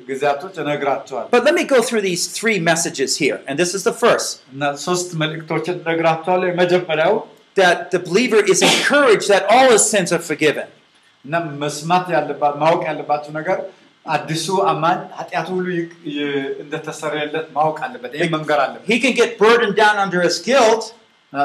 [0.09, 3.37] ጊዜያቶች እነግራቸዋለሁ But let me go through these three messages here.
[3.47, 7.13] And this is the first እና ሶስት መልእክቶችን እነግራቸዋለሁ። የመጀመሪያው
[7.57, 10.67] that the believer is encouraged that all his sins are forgiven.
[11.25, 13.57] እና መስማት ያለባት ማወቅ ያለባቸው ነገር
[14.05, 19.31] አዲሱ አማኝ ኃጢአቱ ሁሉ ይቅ- ይ- እንደተሰረየለት ማወቅ አለበት። ይህ መንገር አለበት He can get
[19.41, 20.83] burdened down under his guilt,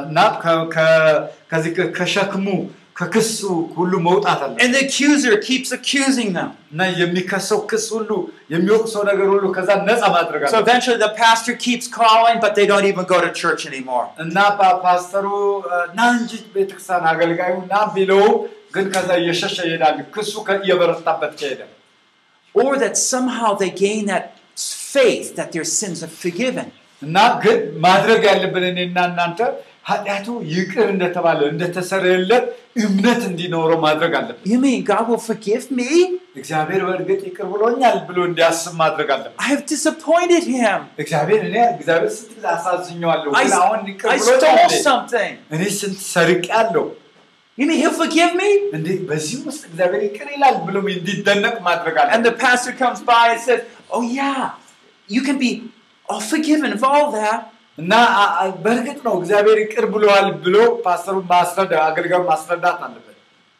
[0.08, 1.18] እና ከ- ከ-
[1.50, 2.46] ከዚህ ከ- ከሸክሙ
[2.98, 3.38] ከክሱ
[3.78, 6.50] ሁሉ መውጣት አለ and the accuser keeps accusing them.
[6.72, 8.10] እና የሚከሰው ክስ ሁሉ
[8.54, 12.66] የሚወቅሰው ነገር ሁሉ ከዛ ነፃ ማድረግ So አለ eventually the pastor keeps calling, but they
[12.72, 14.06] don't even go to church anymore.
[14.24, 15.26] እና ፓ- ፓስተሩ
[15.68, 18.24] እ፣ ና እንጂ ቤተክርስቲያን አገልጋዩ ና ቢለው
[18.73, 21.61] ግን ከዛ እየሸሸ ይሄዳል። ክሱ እየበረታበት ከሄደ
[22.55, 24.25] Or that somehow they gain that
[24.93, 26.67] faith that their sins are forgiven.
[27.01, 29.39] እና ግን ማድረግ ያለብን እኔና እናንተ
[29.89, 32.45] ኃጢአቱ ይቅር እንደተባለ እንደተሰረየለት
[32.85, 35.87] እምነት እንዲኖረው ማድረግ አለብን። You mean God will forgive me?
[36.41, 40.79] እግዚአብሔር በእርግጥ ይቅር ብሎኛል ብሎ እንዲያስብ ማድረግ አለብን። I have disappointed him.
[41.03, 43.29] እግዚአብሔር እኔ እግዚአብሔር ስንት ጊዜ አሳዝኘዋለሁ፣
[43.61, 44.73] አሁን ይቅር ብሎኛል።.
[45.55, 46.87] እኔ ስንት ሰርቅ ያለው
[47.58, 48.48] You mean he'll forgive me?
[48.76, 53.24] እንዴ በዚህ ውስጥ እግዚአብሔር ይቅር ይላል ብሎ እንዲደነቅ ማድረግ And አለብን። the pastor comes by
[53.32, 53.60] and says,
[53.94, 54.42] Oh, yeah,
[55.08, 55.50] you can be
[56.08, 57.40] all forgiven of all that.
[57.78, 57.92] እና
[58.22, 63.10] አ- አ- በእርግጥ ነው እግዚአብሔር ይቅር ብለዋል ብሎ ፓስተሩ ማስረዳ አገልጋዩ ማስረዳት አለበት።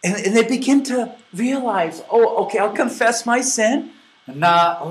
[0.03, 0.97] And, and they begin to
[1.43, 3.77] realize, Oh, okay, I'll confess my sin.
[4.29, 4.45] እና
[4.85, 4.89] ኦ፣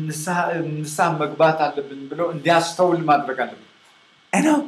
[0.00, 0.36] ንስሐ
[0.80, 3.68] ንስሐ መግባት አለብን ብሎ እንዲያስተውል ማድረግ አለብን።
[4.32, 4.66] And I'll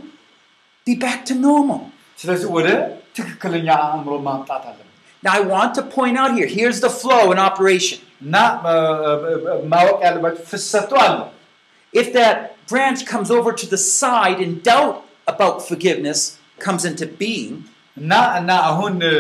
[0.87, 1.80] be back to normal.
[2.22, 2.68] ስለዚህ ወደ
[3.18, 4.90] ትክክለኛ አእምሮ ማምጣት አለብን
[5.22, 7.98] Now, I want to point out here here's the flow in operation.
[8.24, 11.16] እና እ፣ እ፣ እ፣ ማወቅ ያለባቸው ፍሰቱ አለ።
[11.92, 12.37] If that
[12.68, 16.20] branch comes over to the side and doubt about forgiveness
[16.59, 17.54] comes into being,
[17.96, 19.14] እና እና አሁን እ፣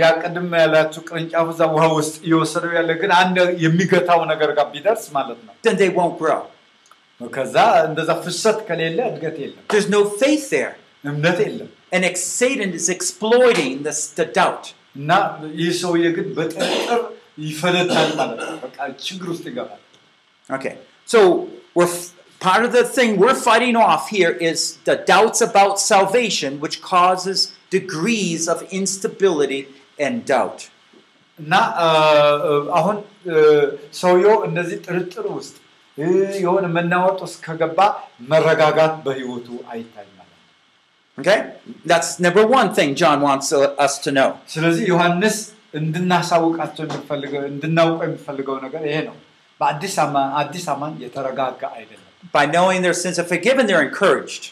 [0.00, 5.04] ያ ቅድም ያላችሁ ቅርንጫፍ እዛ ውሃ ውስጥ እየወሰደው ያለ ግን አንድ የሚገታው ነገር ጋር ቢደርስ
[5.18, 6.40] ማለት ነው። then they won't grow.
[7.20, 7.56] ከዛ
[7.88, 10.72] እንደዛ ፍሰት ከሌለ እድገት የለም፣ There's no faith there.
[11.04, 14.64] እምነት የለም። And ex- Satan is exploiting this, the doubt.
[14.96, 15.10] እና
[15.60, 17.00] ይህ ሰውዬ ግን በጥርጥር
[17.44, 19.80] ይፈነዳል ማለት ነው። በቃ ችግር ውስጥ ይገባል።
[20.50, 20.74] Okay,
[21.08, 21.18] so
[21.76, 22.08] we're f-
[22.40, 27.38] part of the thing we're fighting off here is the doubts about salvation, which causes
[27.72, 29.62] degrees of instability
[29.98, 30.60] and doubt.
[31.38, 31.52] እና
[31.84, 31.88] አ,
[32.46, 32.96] አ, አሁን
[33.30, 33.36] አ,
[34.00, 35.54] ሰውየው እንደዚህ ጥርጥር ውስጥ
[35.98, 36.06] እ,
[36.44, 37.78] የሆነ መናወጥ ውስጥ ከገባ
[38.32, 40.23] መረጋጋት በህይወቱ አይታይም ማለት ነው።
[41.18, 41.38] Okay?
[41.84, 44.28] That's number one thing John wants uh, us to know.
[44.54, 45.36] ስለዚህ ዮሐንስ
[45.80, 49.16] እንድናሳውቃቸው የሚፈልገው እንድናውቀው የሚፈልገው ነገር ይሄ ነው።
[49.60, 52.06] በአዲስ አማ- አዲስ አማን የተረጋጋ አይደለም፣
[52.36, 54.42] By knowing their sins are forgiven, they're encouraged.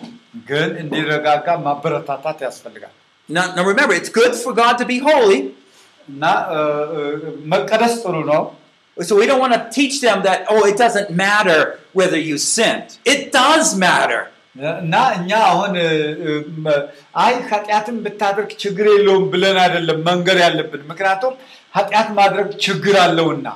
[0.51, 2.95] ግን እንዲረጋጋ ማበረታታት ያስፈልጋል
[3.29, 5.41] Now, now remember, it's good for God to be holy,
[6.09, 6.23] እና
[6.59, 6.61] አ,
[6.99, 7.03] አ,
[7.55, 8.43] መቀደስ ጥሩ ነው።
[8.97, 11.59] so we don't want to teach them that, oh, it doesn't matter
[11.99, 12.89] whether you sinned.
[13.15, 14.21] It does matter.
[14.81, 15.89] እና እኛ አሁን እ,
[16.25, 16.31] እ,
[16.65, 16.83] መ-
[17.25, 21.35] አይ ኃጢአትን ብታደርግ ችግር የለውም ብለን አይደለም መንገር ያለብን፣ ምክንያቱም
[21.75, 23.47] ኃጢአት ማድረግ ችግር አለውና።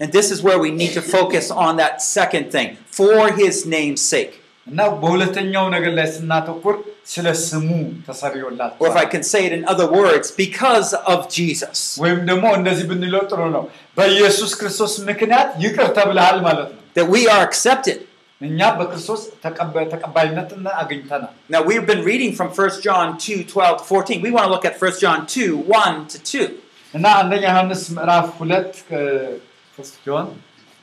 [0.00, 4.02] And this is where we need to focus on that second thing for his name's
[4.14, 4.32] sake.
[4.66, 6.76] እና በሁለተኛው ነገር ላይ ስናተኩር
[7.12, 11.78] ስለ ስሙ Or if I ተሰርዮላቸዋል can say it in other words, because of Jesus.
[12.04, 13.64] ወይም ደግሞ እንደዚህ ብንለው ጥሩ ነው።
[13.98, 17.98] በኢየሱስ ክርስቶስ ምክንያት ይቅር ተብለሃል ማለት ነው። That we are accepted.
[18.40, 23.84] እኛ በክርስቶስ ተቀባ- ተቀባይነትን አግኝተናል። Now, we've been reading from 1 John 2 12 to
[23.90, 24.18] 14.
[24.26, 25.48] We want to look at 1 John 2
[25.78, 26.46] 1 to 2.
[26.94, 29.32] እና አንደኛ ዮሐንስ ምዕራፍ ሁለት ከ-
[29.76, 30.26] ፈርስት ጆን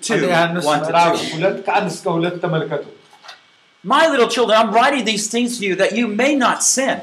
[0.02, 1.30] Two, አንደኛ ዮሐንስ one to ምዕራፍ two.
[1.36, 2.86] ሁለት ከአንድ እስከ ሁለት ተመልከቱ።
[3.84, 6.98] My little children, I'm writing these things to you that you may not sin.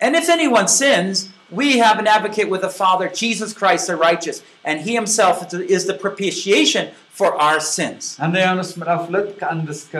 [0.00, 1.16] And if anyone sins,
[1.52, 5.50] we have an advocate with the Father, Jesus Christ the righteous, and he himself is
[5.52, 8.02] the- is the propitiation for our sins.
[8.24, 9.92] አንደኛ ዮሐንስ ምዕራፍ ሁለት ከአንድ እስከ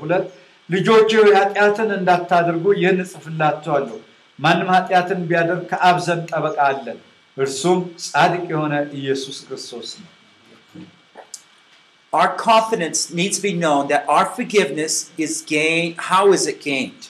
[0.00, 0.26] ሁለት
[0.70, 3.96] ልጆች ሆይ ኃጢአትን እንዳታደርጉ ይህን እጽፍላችኋለሁ።
[4.38, 6.98] ማንም ኃጢአትን ቢያደርግ ከአብ ዘንድ ጠበቃ አለን፣
[7.36, 10.10] እርሱም ጻድቅ የሆነ ኢየሱስ ክርስቶስ ነው።
[12.12, 15.94] Our confidence needs to be known that our forgiveness is gained.
[16.10, 17.02] How is it gained?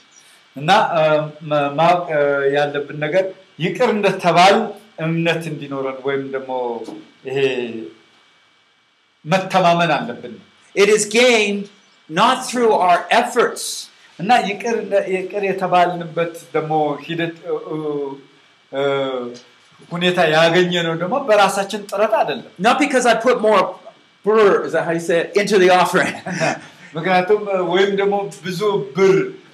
[0.56, 1.02] እና አ,
[1.50, 2.22] ማ- ማወቅ አ,
[2.54, 3.24] ያለብን ነገር
[3.58, 4.56] ይቅር እንደተባል
[5.04, 6.52] እምነት እንዲኖረን ወይም ደግሞ
[7.28, 7.38] ይሄ
[9.24, 10.34] መተማመን አለብን
[10.74, 11.64] It is gained
[12.10, 13.64] not through our efforts,
[14.18, 16.72] እና ይቅር እንደ- ይቅር የተባልንበት ደግሞ
[17.04, 17.76] ሂደት እ, እ,
[18.72, 18.80] እ,
[19.92, 23.62] ሁኔታ ያገኘ ነው ደግሞ በራሳችን ጥረት አይደለም። not because I put more
[24.24, 26.12] brr, is that how you say it, into the offering.
[26.96, 28.14] ምክንያቱም እ, ወይም ደግሞ
[28.46, 28.60] ብዙ
[28.96, 29.14] ብር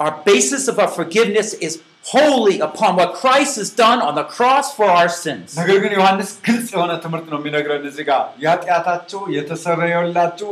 [0.00, 1.74] our basis of our forgiveness is
[2.04, 5.46] wholly upon what Christ has done on the cross for our sins.
[5.60, 10.48] ነገር ግን ዮሐንስ ግልጽ የሆነ ትምህርት ነው የሚነግረን እዚህ ጋር የኃጢአታችሁ የተሰረየላችሁ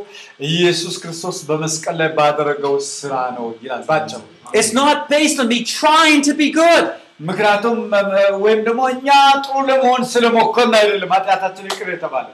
[0.50, 4.20] ኢየሱስ ክርስቶስ በመስቀል ላይ ባደረገው ስራ ነው ይላል ባጭሩ።
[4.60, 6.84] It's not based on me trying to be good.
[7.28, 8.02] ምክንያቱም እ፣
[8.44, 9.08] ወይም ደግሞ እኛ
[9.44, 12.26] ጥሩ ለመሆን ስለሞከርን አይደለም ኃጢአታችን ይቅር የተባለ።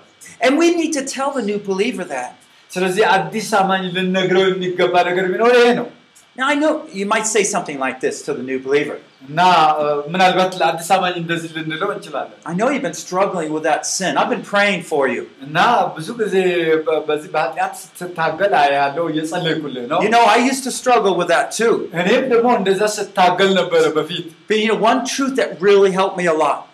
[0.45, 2.33] And we need to tell the new believer that.
[2.71, 5.87] ስለዚህ አዲስ አማኝ ልነግረው የሚገባ ነገር ቢኖር ይሄ ነው
[6.36, 9.00] now I know you might say something like this to the new believer.
[12.46, 14.17] I know you've been struggling with that sin.
[14.17, 15.30] I've been praying for you.
[20.02, 21.89] You know, I used to struggle with that too.
[24.48, 26.67] But you know, one truth that really helped me a lot.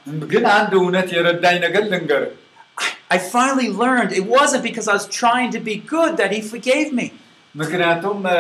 [3.12, 6.94] I finally learned it wasn't because I was trying to be good that he forgave
[6.94, 7.12] me.
[7.55, 8.39] ምክንያቱም እ፣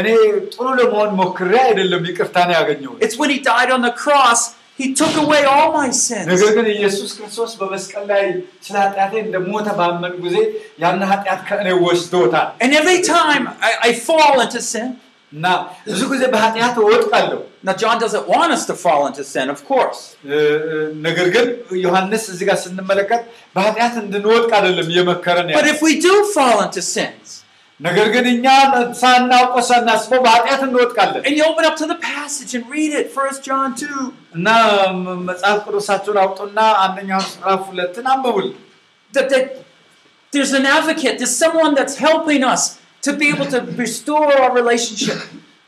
[0.00, 0.06] እኔ
[0.54, 4.42] ጥሩ ለመሆን ሞክሬ አይደለም ይቅርታን ያገኘሁት። It's when He died on the cross,
[4.80, 6.26] He took away all my sins.
[6.30, 8.22] ነገር ግን ኢየሱስ ክርስቶስ በመስቀል ላይ
[8.66, 10.36] ስለ ኃጢአቴ እንደሞተ ባመን ጊዜ
[10.84, 14.88] ያን ኃጢአት ከእኔ ወስዶታል And every time I, I fall into sin,
[15.32, 15.46] እና
[15.88, 20.00] ብዙ ጊዜ በኃጢአት እወድቃለሁ። now John doesn't want us to fall into sin, of course.
[20.26, 20.38] እ፣
[20.70, 20.74] እ፣
[21.06, 21.46] ነገር ግን
[21.84, 23.22] ዮሐንስ እዚህ ጋር ስንመለከት
[23.56, 27.28] በኃጢአት እንድንወድቅ አይደለም እየመከረን But ያለ if we do fall into sins,
[27.80, 28.46] ነገር ግን እኛ
[29.00, 33.40] ሳናውቀው ሳናስበው በኃጢአት እንወድቃለን and you open up to the passage and read it, 1
[33.46, 34.04] John 2,
[34.36, 34.48] እና
[34.98, 38.48] ም- መጽሐፍ ቅዱሳችሁን አውጡና አንደኛው ምዕራፍ ሁለትን አንብቡል
[39.12, 39.46] that, that
[40.32, 42.62] there's an advocate, there's someone that's helping us
[43.02, 45.18] to be able to restore our relationship.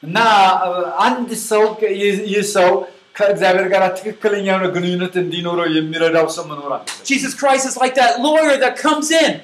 [0.02, 0.18] እና
[0.64, 0.70] እ፣
[1.06, 2.70] አንድ ሰው ከ- ይህ ይህ ሰው
[3.18, 8.12] ከእግዚአብሔር ጋር ትክክለኛ የሆነ ግንኙነት እንዲኖረው የሚረዳው ሰው መኖር አለ Jesus Christ is like that
[8.26, 9.38] lawyer that comes in እና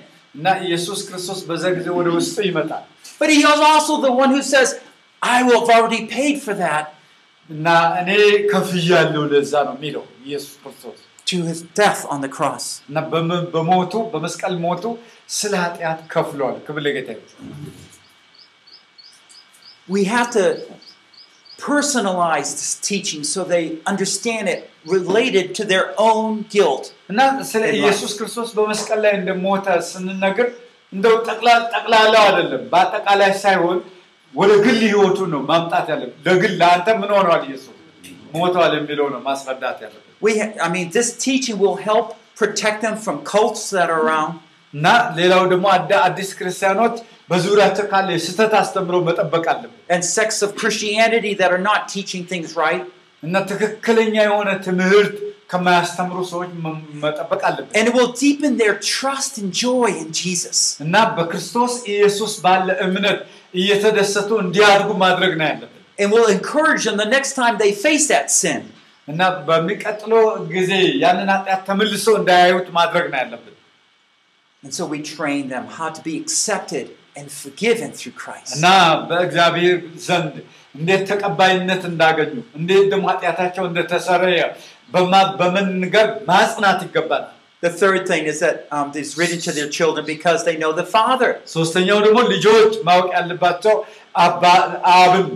[0.67, 2.85] ኢየሱስ ክርስቶስ በዛ ጊዜ ወደ ውስጡ ይመጣል
[3.21, 4.69] But he is also the one who says,
[5.23, 6.87] I will have already paid for that
[7.51, 7.67] እና
[8.01, 8.11] እኔ
[8.53, 12.65] ከፍያለሁ ለዛ ነው የሚለው ኢየሱስ ክርስቶስ to his death on the cross.
[12.89, 14.85] እና በም- በሞቱ በመስቀል ሞቱ
[15.39, 17.51] ስለ ኃጢአት ከፍሏል። ክብር ለጌታ ይሁን።
[19.89, 20.45] We have to
[21.59, 26.85] personalize this teaching so they understand it related to their own guilt.
[27.11, 30.49] እና ስለ ኢየሱስ ክርስቶስ በመስቀል ላይ እንደሞተ ስንነግር
[30.93, 33.79] እንደው ጠቅላ- ጠቅላላው አይደለም፣ በአጠቃላይ ሳይሆን
[34.35, 37.77] ወደ ግል ህይወቱ ነው ማምጣት ያለብን። ለግል ለአንተ ምን ሆኗል ኢየሱስ
[38.35, 42.07] ሞቷል የሚለው ነው ማስረዳት ያለብን። We ha- I mean, this teaching will help
[42.41, 44.33] protect them from cults that are around.
[44.75, 44.87] እና
[45.19, 46.97] ሌላው ደግሞ አዳ- አዲስ ክርስቲያኖች
[47.31, 52.49] በዙሪያቸው ካለ የስህተት አስተምሮ መጠበቅ አለብን and sects of Christianity that are not teaching things
[52.65, 52.85] right.
[53.23, 55.17] እና ትክክለኛ የሆነ ትምህርት
[55.53, 60.59] ከማያስተምሩ ሰዎች መ- መጠበቅ አለብን And it will deepen their trust and joy in Jesus.
[60.87, 63.21] እና በክርስቶስ ኢየሱስ ባለ እምነት
[63.61, 68.29] እየተደሰቱ እንዲያድጉ ማድረግ ነው ያለብን And will encourage them the next time they face that
[68.43, 68.61] sin.
[69.09, 70.23] እና በሚቀጥለው
[70.55, 70.73] ጊዜ
[71.05, 73.57] ያንን ኃጢአት ተመልሶ እንዳያዩት ማድረግ ነው ያለብን
[74.63, 76.87] And so we train them how to be accepted
[77.19, 78.51] and forgiven through Christ.
[78.57, 78.67] እና
[79.09, 80.35] በእግዚአብሔር ዘንድ
[80.75, 84.41] እንዴት ተቀባይነት እንዳገኙ እንዴት ደግሞ ኃጢአታቸው እንደተሰረየ
[84.95, 87.27] በማ- በመንገር ማጽናት ይገባል
[87.63, 90.87] The third thing is that um, it's written to their children because they know the
[90.95, 91.31] Father.
[91.57, 93.75] ሶስተኛው ደግሞ ልጆች ማወቅ ያለባቸው
[94.25, 94.63] አባ-
[94.99, 95.27] አብን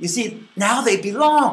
[0.00, 0.24] You see,
[0.64, 1.52] now they belong.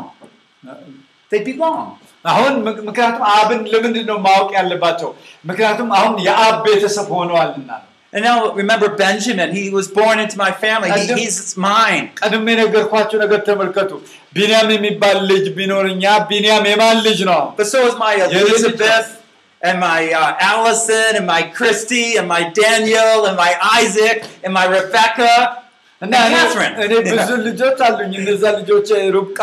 [1.32, 1.86] They belong.
[2.32, 5.10] አሁን ምክ- ምክንያቱም አብን ለምንድን ነው ማወቅ ያለባቸው
[5.50, 10.52] ምክንያቱም አሁን የአብ ቤተሰብ ሆነዋልና ነው። And now remember Benjamin, he was born into my
[10.64, 10.90] family.
[10.90, 12.06] He, And the- he's mine.
[12.22, 13.92] ቀድሜ የነገርኳቸው ነገር ተመልከቱ
[14.38, 19.10] ቢንያም የሚባል ልጅ ቢኖርኛ ቢንያም የማን ልጅ ነው But so is my Yeah, Elizabeth
[19.62, 24.66] and my uh, Allison and my Christy and my Daniel and my Isaac and my
[24.78, 25.32] Rebecca
[26.02, 26.74] እና and እኔ- Catherine.
[26.86, 29.40] እኔ ብዙ ልጆች አሉኝ እነዛ ልጆች ሩብቃ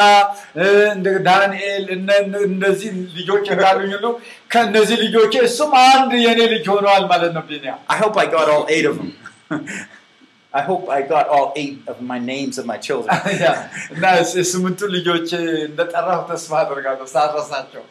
[0.56, 0.64] እ፣
[0.94, 4.06] እንደ ዳንኤል እነ- እነ- እነዚህ ልጆች እንዳሉኝ ሁሉ
[4.54, 8.64] ከእነዚህ ልጆች እሱም አንድ የእኔ ልጅ ሆነዋል ማለት ነው ቢንያም I hope I got all
[8.68, 9.10] eight of them.
[10.54, 13.12] I hope I got all eight of my names of my children.
[13.44, 13.52] ያ፣
[13.94, 14.04] እና
[14.52, 15.28] ስምንቱ ልጆች
[15.68, 17.84] እንደጠራሁ ተስፋ አደርጋለሁ ሳረሳቸው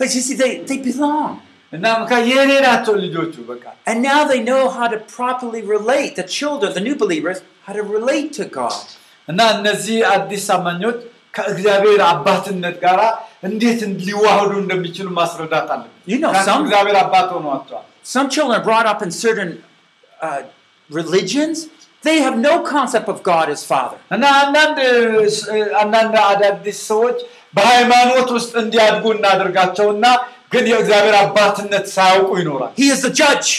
[0.00, 1.32] But you see, they, they belong.
[1.72, 6.26] እና ምካ የእኔ ናቸው ልጆቹ በቃ And now they know how to properly relate, the
[6.36, 8.84] children, the new believers, how to relate to God.
[9.28, 10.98] እና እነዚህ አዲስ አማኞች
[11.36, 13.00] ከእግዚአብሔር አባትነት ጋር
[13.48, 18.64] እንዴት ሊዋህዱ እንደሚችሉ ማስረዳት አለብን You know, ምክንያቱም some- እግዚአብሔር አባት ሆኗቸዋል Some children are
[18.68, 19.50] brought up in certain
[20.20, 20.40] uh,
[20.90, 21.56] religions,
[22.04, 23.98] they have no concept of God as Father.
[24.16, 24.78] እና አንዳንድ
[25.82, 27.18] አንዳንድ አዳዲስ ሰዎች
[27.54, 30.06] በሃይማኖት ውስጥ እንዲያድጉ እናደርጋቸውና
[30.54, 33.50] ግን የእግዚአብሔር አባትነት ሳያውቁ ይኖራል He is the judge.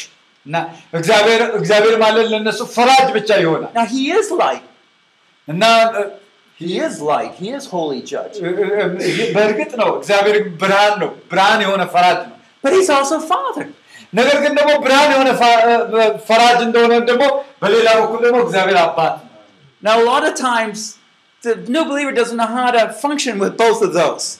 [0.45, 0.55] እና
[0.93, 4.65] እግዚአብሔር እግዚአብሔር ማለት ለነሱ ፈራጅ ብቻ ይሆናል Now, He is light.
[5.47, 5.63] እና
[6.59, 7.33] He is light.
[7.35, 8.35] He is holy judge.
[8.41, 13.17] እ- እ- እ- በእርግጥ ነው እግዚአብሔር ብርሃን ነው ብርሃን የሆነ ፈራጅ ነው But He's also
[13.31, 13.65] Father.
[14.13, 15.63] ነገር ግን ደግሞ ብርሃን የሆነ ፈ-
[16.29, 17.23] ፈራጅ እንደሆነ ደግሞ
[17.61, 19.31] በሌላ በኩል ደግሞ እግዚአብሔር አባት ነው
[19.83, 20.79] Now, a lot of times,
[21.42, 24.36] the new believer doesn't know how to function with both of those.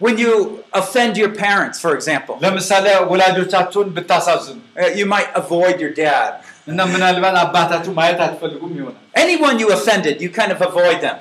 [0.00, 2.36] When you offend your parents, for example,
[4.76, 6.42] uh, you might avoid your dad.
[9.14, 11.16] Anyone you offended, you kind of avoid them.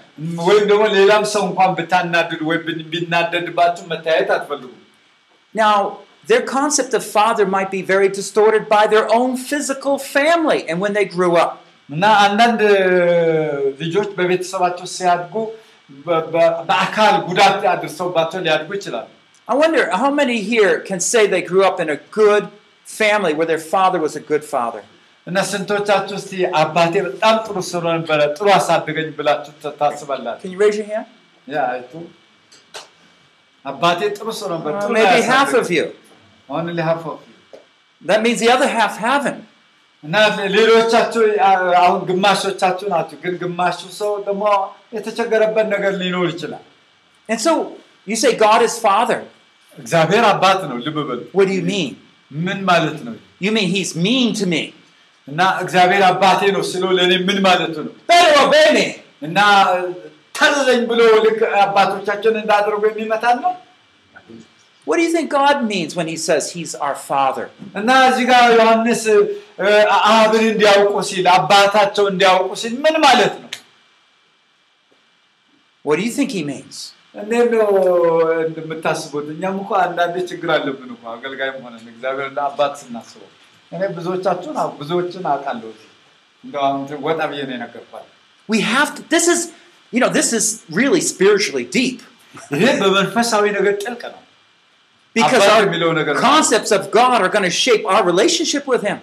[5.53, 10.76] Now, their concept of father might be very distorted by their own physical family and
[10.84, 11.52] when they grew up.
[11.88, 12.60] እና አንዳንድ
[13.82, 15.34] ልጆች በቤተሰባቸው ሲያድጉ
[16.06, 19.06] በ- በ- በአካል ጉዳት አድርሰውባቸው ሊያድጉ ይችላሉ
[19.48, 22.44] I wonder how many here can say they grew up in a good
[22.86, 24.82] family where their father was a good father?
[25.26, 30.76] እና ስንቶቻችሁ እስቲ አባቴ በጣም ጥሩ ስለነበረ ጥሩ አሳደገኝ ብላችሁ ታ- ታስባላችሁ Can you raise
[30.80, 31.08] your hand?
[31.46, 31.92] ያ አይቱ
[33.64, 35.86] አባቴ ጥሩ ስለነበር Uh, ጥሩ ነው maybe half ያሳደገኝ። of you.
[36.52, 37.34] Only half of you.
[38.02, 39.40] That means the other half haven't.
[40.04, 40.16] እና
[40.56, 44.42] ሌሎቻችሁ አ- አሁን ግማሾቻችሁ ናችሁ ግን ግማሹ ሰው ደግሞ
[44.96, 46.64] የተቸገረበት ነገር ሊኖር ይችላል
[47.28, 47.52] And so
[48.06, 49.18] you say God is father.
[49.72, 51.90] እግዚአብሔር አባት ነው ልብ በሉ What do you mean?
[52.30, 53.14] ምን ማለት ነው
[53.44, 54.62] You mean he's mean to me?
[55.28, 58.86] እና እግዚአብሔር አባቴ ነው ስለው ለእኔ ምን ማለቱ ነው Better obey me.
[59.28, 59.38] እና
[60.34, 63.52] ታዘዘኝ ብሎ ልክ አባቶቻችን እንዳደርጉ የሚመታን ነው
[64.86, 67.46] What do you think God means when he says he's our father?
[67.80, 69.18] እና እዚህ ጋር ዮሐንስ እ፣
[70.10, 73.46] አብን እንዲያውቁ ሲል አባታቸው እንዲያውቁ ሲል ምን ማለት ነው
[75.84, 76.76] What do you think he means?
[77.14, 77.68] እንዴት ነው
[78.46, 79.26] እንደምታስቡት?
[79.34, 83.30] እኛም እኮ አንዳንዴ ችግር አለብን እኮ አገልጋይም ሆነን እግዚአብሔር እንደ አባት ስናስበው።
[83.72, 85.88] እኔ ብዙዎቻችሁን አዎ፣ ብዙዎችን አውቃለሁ። እዚህ
[86.44, 88.14] እንደው አሁን ወጣ ብዬ ነው የነገርኳቸው።
[88.48, 89.40] We have to, this is,
[89.92, 90.46] you know, this is
[90.78, 91.98] really spiritually deep
[92.54, 94.22] ይሄ በመንፈሳዊ ነገር ጥልቅ ነው።
[95.16, 98.64] because አባት our የሚለው ነገር ነው። concepts of God are going to shape our relationship
[98.72, 98.98] with Him.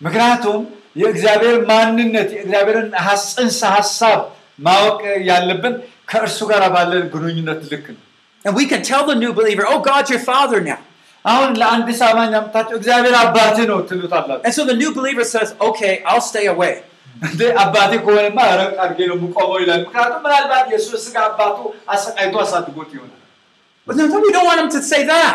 [0.00, 0.58] ምክንያቱም
[0.96, 4.18] የእግዚአብሔር ማንነት የእግዚአብሔርን ሀስ- ጽንሰ ሀሳብ
[4.58, 5.74] ማወቅ ያለብን
[6.10, 8.02] ከእርሱ ጋር ባለን ግንኙነት ልክ ነው።
[8.44, 10.80] And we can tell the new believer, oh, God's your father now.
[11.24, 15.94] አሁን ለአንድ አማኝ አምጥታችሁ እግዚአብሔር አባትህ ነው ትሉታላችሁ። And so the new believer says, okay,
[16.08, 16.74] I'll stay away.
[17.28, 21.58] እንዴ አባቴ ከሆነማ ረቅ አድርጌ ነው የምቆመው ይላል። ምክንያቱም ምናልባት የእሱ ስጋ አባቱ
[21.94, 23.12] አሰቃይቶ አሳድጎት ይሆናል።
[23.88, 25.34] But no, we don't want him to say that.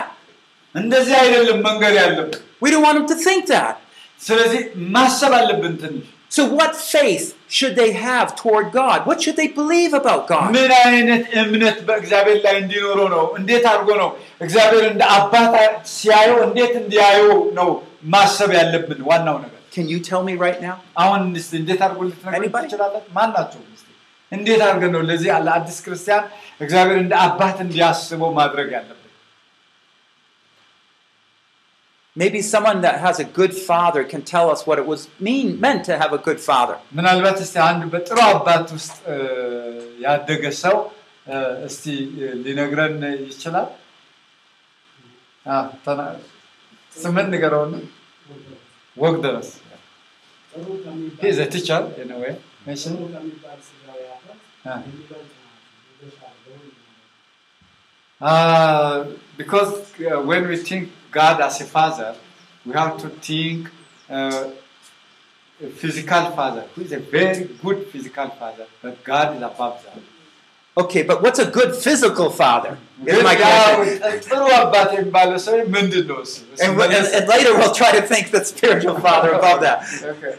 [0.75, 3.75] እንደዚህ አይደለም መንገድ ያለብን። We don't want him to think that.
[4.21, 4.61] ስለዚህ
[4.95, 7.23] ማሰብ አለብን ትንሽ So, what faith
[7.55, 8.99] should they have toward God?
[9.07, 10.45] What should they believe about God?
[10.57, 13.23] ምን አይነት እምነት በእግዚአብሔር ላይ እንዲኖረው ነው?
[13.39, 14.09] እንዴት አድርጎ ነው
[14.45, 15.55] እግዚአብሔር እንደ አባት
[15.95, 17.69] ሲያየው እንዴት እንዲያየው ነው
[18.13, 20.77] ማሰብ ያለብን ዋናው ነገር። Can you tell me right now?
[21.03, 22.69] አሁን እስቲ እንዴት አድርጎ ልትነግሩኝ Anybody?
[22.69, 23.11] ትችላላችሁ?
[23.19, 23.87] ማናቸው እስቲ
[24.31, 26.23] እንዴት አድርገን ነው ለዚህ ለአዲስ ክርስቲያን
[26.65, 28.94] እግዚአብሔር እንደ አባት እንዲያስበው ማድረግ ያለብን?
[32.15, 35.81] Maybe someone that has a good father can tell us what it was mean meant
[35.85, 36.75] to have a good father.
[36.97, 39.15] ምናልባት እስቲ አንድ በጥሩ አባት ውስጥ እ፣
[40.05, 40.77] ያደገ ሰው
[41.27, 41.37] እ፣
[41.67, 41.85] እስቲ
[42.19, 42.97] እ፣ ሊነግረን
[43.29, 43.67] ይችላል?
[45.45, 46.11] አ፣ ተና-
[46.95, 47.73] ስምን ንገረውን።
[48.97, 49.49] ወግ ድረስ
[51.21, 52.31] He is a teacher in a way.
[52.65, 52.95] Mission.
[54.65, 54.79] Ah.
[58.21, 58.97] Uh,
[59.37, 59.71] because
[60.01, 60.83] uh, when we think
[61.16, 62.14] God as a father,
[62.66, 63.70] we have to think
[64.10, 64.50] uh,
[65.66, 70.02] a physical father, who is a very good physical father, but God is above that.
[70.76, 72.76] Okay, but what's a good physical father?
[73.06, 74.02] Is my question.
[76.60, 79.78] and, and, and, later we'll try to think the spiritual father above that.
[80.02, 80.38] Okay.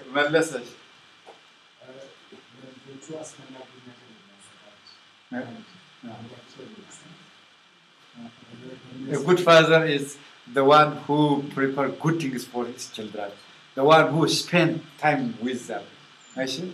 [8.14, 10.18] Uh, a good father is
[10.54, 13.32] the one who prepare good things for his children,
[13.76, 15.84] the one who spend time with them.
[16.36, 16.74] I see?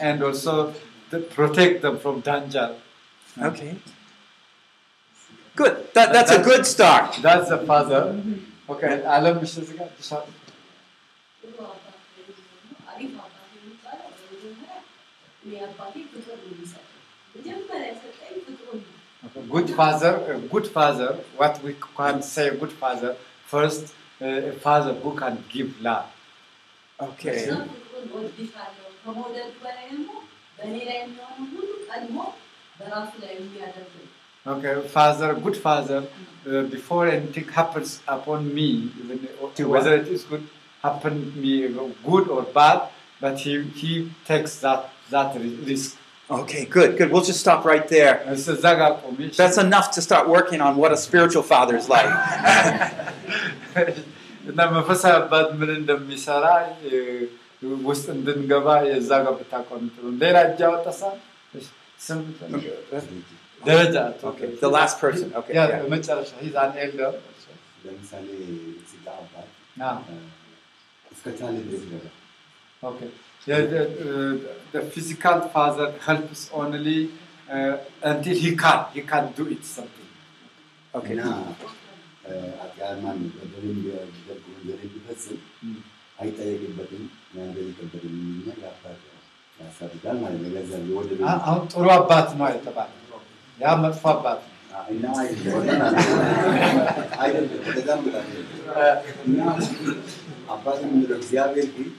[0.00, 0.74] And also
[1.10, 2.76] the, protect them from danger.
[3.38, 3.76] Okay.
[5.54, 5.92] Good.
[5.94, 7.18] That, that's, that's a good start.
[7.22, 8.20] That's the father.
[8.68, 9.02] Okay.
[9.04, 9.40] Alam
[19.50, 23.16] good father, good father, what we can say good father,
[23.46, 26.06] first, uh, a father who can give love.
[27.00, 27.56] Okay.
[34.46, 36.06] Okay, father, good father,
[36.48, 40.46] uh, before anything happens upon me, even uh, whether it is good,
[40.82, 41.66] happen me
[42.04, 42.88] good or bad,
[43.20, 45.96] but he, he takes that, that risk.
[46.28, 47.12] Okay, good, good.
[47.12, 48.22] We'll just stop right there.
[49.36, 52.06] That's enough to start working on what a spiritual father is like.
[64.24, 65.32] okay, the last person.
[65.34, 65.54] Okay.
[65.54, 65.82] Yeah.
[66.40, 67.20] He's an elder.
[72.82, 73.10] Okay.
[73.47, 74.33] Yeah, the, uh,
[74.73, 76.97] the physical father helps only
[77.49, 77.73] uh,
[78.03, 78.79] until he can.
[78.93, 80.09] He can do it something.
[80.93, 81.13] Okay.
[81.13, 81.23] እና
[82.63, 85.79] አጥያማን በደልን ቢደግ ወንጀል ቢፈጽም Mm.
[86.19, 87.03] አይጠየቅበትም
[87.37, 88.99] ያንገኝበትም እና ያባት
[89.57, 92.89] ያሳድጋል ማለት ነው። ገንዘብ የወደደ አ- አሁን ጥሩ አባት ነው የተባለ
[93.59, 94.49] ያ መጥፎ አባት ነው።
[94.93, 95.05] እና
[97.21, 98.27] አይደለም ከዛም በላይ
[99.25, 99.39] እና
[100.55, 101.89] አባት የምንለው እግዚአብሔር ግን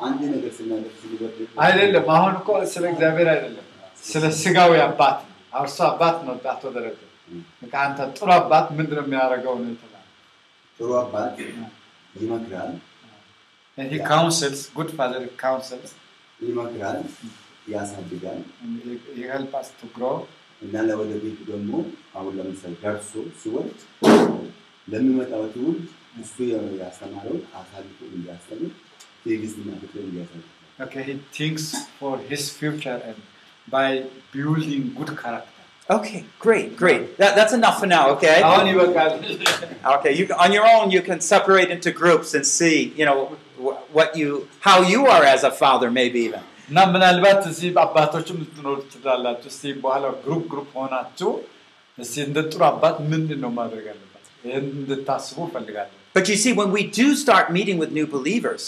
[0.00, 3.66] አንድ ነገር ስናደርግ ሲወድ አይደለም። አሁን እኮ ስለ እግዚአብሔር አይደለም፣
[4.04, 5.32] ስለ ስጋዊ አባት ነው።
[5.88, 6.98] አባት ነው። አቶ ደረጀ
[7.84, 10.04] አንተ ጥሩ አባት ምንድን ነው የሚያደርገው ነው የተባለ
[10.78, 11.34] ጥሩ አባት
[12.14, 12.72] ይመክራል
[14.10, 15.90] counsels, good father counsels,
[16.40, 16.98] ይመክራል
[17.72, 18.38] ያሳድጋል
[19.54, 20.16] us to grow.
[20.62, 21.70] እና ለወደፊት ደግሞ
[22.18, 23.80] አሁን ለምሳሌ ደርሶ ሲወልድ
[24.88, 25.82] ለሚመጣው ትውልድ
[26.22, 26.36] እሱ
[26.80, 28.70] ያስተማረውን አሳልፎ እንዲያስተምር
[30.79, 31.63] Okay, he thinks
[31.99, 33.17] for his future and
[33.67, 33.87] by
[34.31, 35.47] building good character.
[35.89, 37.17] Okay, great, great.
[37.17, 38.37] That, that's enough for now, okay?
[38.49, 39.11] አሁን ይበቃል።
[39.95, 43.17] Okay, you on your own you can separate into groups and see, you know,
[43.65, 44.29] wh- what you
[44.67, 46.43] how you are as a father maybe even.
[46.69, 51.31] እና ምናልባት እዚህ አባቶችም ልትኖሩ ትችላላችሁ። እስቲ በኋላ ግሩፕ ግሩፕ ሆናችሁ
[51.97, 56.69] እስቲ እንደ ጥሩ አባት ምንድን ነው ማድረግ ያለባት ይህን እንድታስቡ እፈልጋለሁ። But you see, when
[56.77, 58.63] we do start meeting with new believers,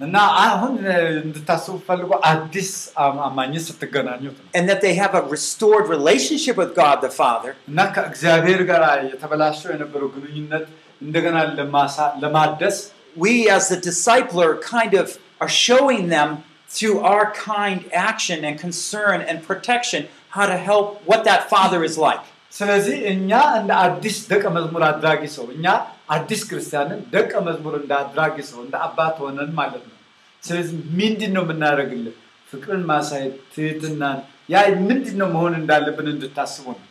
[0.00, 2.68] እና አሁን እ፣ እንድታስቡ ፈልጎ አዲስ
[3.04, 7.52] አም- አማኝ ስትገናኙት ነው and that they have a restored relationship with God the Father,
[7.70, 10.66] እና ከእግዚአብሔር ጋር የተበላሸው የነበረው ግንኙነት
[11.06, 12.78] እንደገና ለማሳ- ለማደስ
[13.24, 15.06] we as the discipler kind of
[15.44, 16.30] are showing them
[16.76, 20.02] through our kind action and concern and protection
[20.36, 22.24] how to help what that Father is like.
[22.52, 25.66] ስለዚህ እኛ እንደ አዲስ ደቀ መዝሙር አድራጊ ሰው እኛ
[26.10, 29.96] አዲስ ክርስቲያንን ደቀ መዝሙር እንደ አድራጊ ሰው እንደ አባት ሆነን ማለት ነው።
[30.42, 32.16] ስለዚህ ምንድን ነው የምናደርግልን?
[32.48, 34.58] ፍቅርን ማሳየት፣ ትህትናን ያ
[34.88, 36.84] ምንድን ነው መሆን እንዳለብን እንድታስቡ ነው።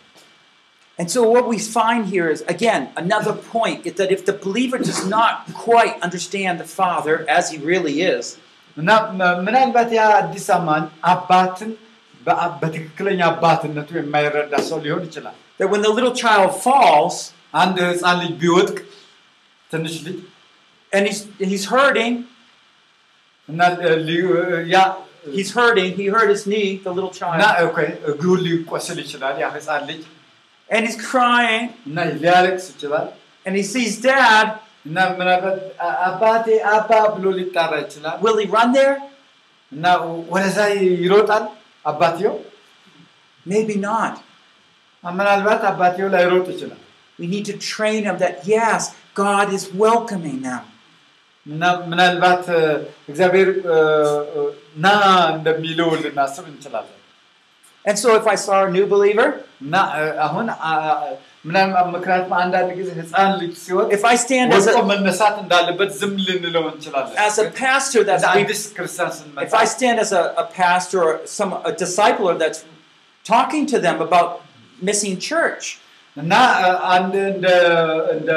[1.00, 4.80] And so, what we find here is again another point is that if the believer
[4.82, 5.34] does not
[5.66, 8.26] quite understand the Father as he really is,
[8.78, 11.72] እና ም- ምናልባት ያ አዲስ አማኝ አባትን
[12.22, 17.79] በአ- በትክክለኛ አባትነቱ የማይረዳ ሰው ሊሆን ይችላል። that when the little child falls, and
[20.93, 22.27] and he's he's hurting.
[25.31, 27.41] He's hurting, he hurt his knee, the little child.
[30.69, 31.75] And he's crying.
[33.47, 34.59] And he sees dad.
[38.21, 39.01] Will he run there?
[43.45, 44.23] Maybe not.
[45.04, 46.82] ምናልባት አባትየው ላይሮጥ ይችላል
[47.20, 48.82] We need to train him that yes,
[49.16, 50.64] God is welcoming them.
[51.46, 52.64] እና ምናልባት እ፣
[53.12, 53.78] እግዚአብሔር እ፣
[54.36, 54.42] እ፣
[54.78, 54.88] ና
[55.36, 56.94] እንደሚለው ልናስብ እንችላለን
[57.86, 59.28] And so, if I saw a new believer,
[59.64, 60.98] እና እ፣ አሁን አ- አ-
[61.48, 65.92] ምናልባት ምክንያቱም አንዳንድ ጊዜ ህፃን ልጅ ሲወጥ if I stand as ወድቆ a, መነሳት እንዳለበት
[66.00, 70.12] ዝም ልንለው እንችላለን as a pastor እንደ that's አዲስ ክርስቲያን ስንመጣ if I stand as
[70.22, 72.62] a, a pastor or some a discipler that's
[73.26, 74.30] talking to them about
[74.82, 75.66] missing church,
[76.18, 77.48] እና እ፣ አንድ እንደ
[78.16, 78.30] እንደ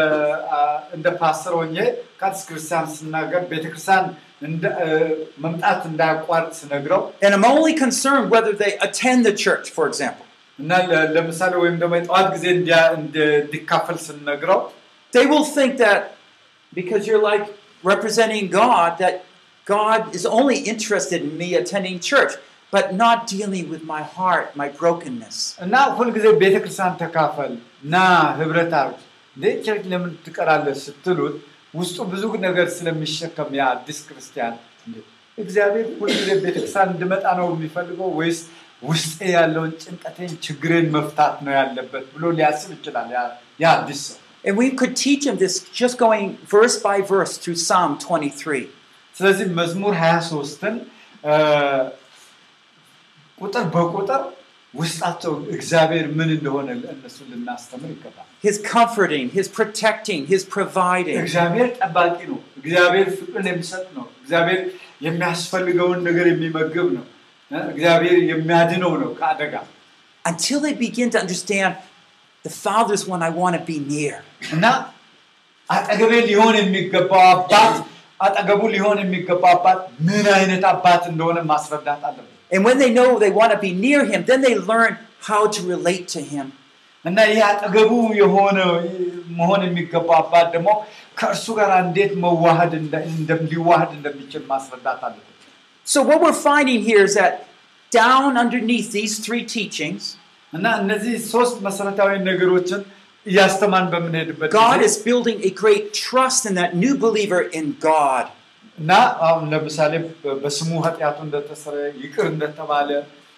[0.55, 0.59] አ፣
[0.97, 1.77] እንደ ፓስተር ሆኜ
[2.21, 4.07] ከአዲስ ክርስቲያን ስናገር ቤተክርስቲያን
[4.49, 4.89] እንደ እ፣
[5.45, 10.27] መምጣት እንዳያቋርጥ ስነግረው and I'm only concerned whether they attend the church, for example,
[10.59, 14.61] እና ለ- ለምሳሌ ወይም ደግሞ የጠዋት ጊዜ እንዲያ- እንዲ- እንዲካፈል ስንነግረው
[15.13, 16.01] they will think that
[16.73, 17.47] because you're like
[17.85, 19.15] representing God, that
[19.67, 22.33] God is only interested in me attending church,
[22.75, 25.37] but not dealing with my heart, my brokenness.
[25.65, 27.53] እና ሁልጊዜ ቤተክርስቲያን ተካፈል
[27.95, 27.97] ና
[28.41, 28.99] ህብረት አርግ
[29.37, 31.35] እንዴ ቸርች ለምን ትቀራለህ ስትሉት
[31.75, 34.55] ውስጡ ብዙ ነገር ስለሚሸከም ያ አዲስ ክርስቲያን
[34.87, 34.97] እንዴ
[35.39, 38.41] እግዚአብሔር ሁልጊዜ ቤተክርስቲያን እንድመጣ ነው የሚፈልገው ወይስ
[38.83, 43.31] ውስጤ ያለውን ጭንቀቴን ችግሬን መፍታት ነው ያለበት ብሎ ሊያስብ ይችላል ያ-
[43.65, 47.59] ያ አዲስ ሰው And we could teach him this just going verse by verse through
[47.65, 48.61] Psalm 23.
[49.17, 50.77] ስለዚህ መዝሙር 23ን
[53.39, 54.23] ቁጥር በቁጥር
[54.75, 61.17] ውስጣቸው እግዚአብሔር ምን እንደሆነ እነሱን ልናስተምር ይገባል His comforting, His protecting, His providing.
[61.23, 64.61] እግዚአብሔር ጠባቂ ነው። እግዚአብሔር ፍቅርን የሚሰጥ ነው። እግዚአብሔር
[65.07, 67.05] የሚያስፈልገውን ነገር የሚመግብ ነው።
[67.51, 67.59] እ?
[67.73, 69.55] እግዚአብሔር የሚያድነው ነው ከአደጋ
[70.25, 71.73] Until they begin to understand
[72.45, 74.17] the Father's one I want to be near.
[74.55, 74.65] እና
[75.69, 77.75] አጠገቤ ሊሆን የሚገባው አባት
[78.21, 83.33] አጠገቡ ሊሆን የሚገባው አባት ምን አይነት አባት እንደሆነ ማስረዳት አለበት And when they know they
[83.41, 84.93] want to be near Him, then they learn
[85.29, 86.47] how to relate to Him.
[87.05, 87.91] እና ይህ አጠገቡ
[88.23, 88.59] የሆነ
[89.39, 90.69] መሆን የሚገባው አባት ደግሞ
[91.19, 95.27] ከእርሱ ጋር እንዴት መዋሃድ እንደ- እንደ- ሊዋሃድ እንደሚችል ማስረዳት አለበት
[95.87, 97.33] So, what we're finding here is that
[97.93, 100.03] down underneath these three teachings,
[100.53, 102.81] እና እነዚህ ሶስት መሰረታዊ ነገሮችን
[103.27, 108.25] እያስተማን በምንሄድበት God ጊዜ is building a great trust in that new believer in God.
[108.78, 108.92] እና
[109.28, 109.94] አሁን ለምሳሌ
[110.44, 112.90] በስሙ ኃጢአቱ እንደተሰረ ይቅር እንደተባለ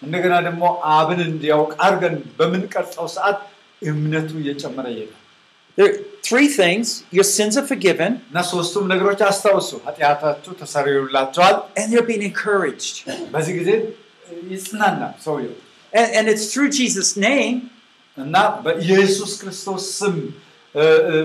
[0.02, 0.64] እንደገና ደግሞ
[0.96, 3.38] አብን እንዲያውቅ አድርገን በምንቀርጸው ሰዓት
[3.82, 5.14] እምነቱ እየጨመረ ይሄዳል።
[6.28, 6.86] Three things
[7.16, 12.96] your sins are forgiven, እና ሶስቱም ነገሮች አስታውሱ ኃጢአታችሁ ተሰሪዩላቸዋል and they're being encouraged.
[13.34, 13.70] በዚህ ጊዜ
[14.54, 15.54] ይጽናናል ሰውየው።
[15.92, 17.56] And, and it's through Jesus' name.
[18.18, 20.16] እና በኢየሱስ ክርስቶስ ስም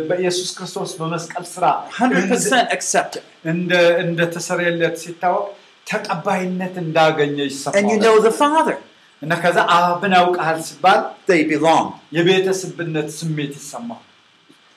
[0.09, 1.65] በኢየሱስ ክርስቶስ በመስቀል ስራ
[2.01, 3.23] 100% accepted.
[3.53, 3.73] እንደ
[4.05, 5.47] እንደተሰረየለት ሲታወቅ
[5.87, 8.77] ተቀባይነት እንዳገኘ And you ይሰማል know the Father.
[9.23, 11.01] እና ከዛ አብን አውቀሃል ሲባል
[11.31, 11.87] They belong.
[12.17, 14.03] የቤተሰብነት ስሜት ይሰማል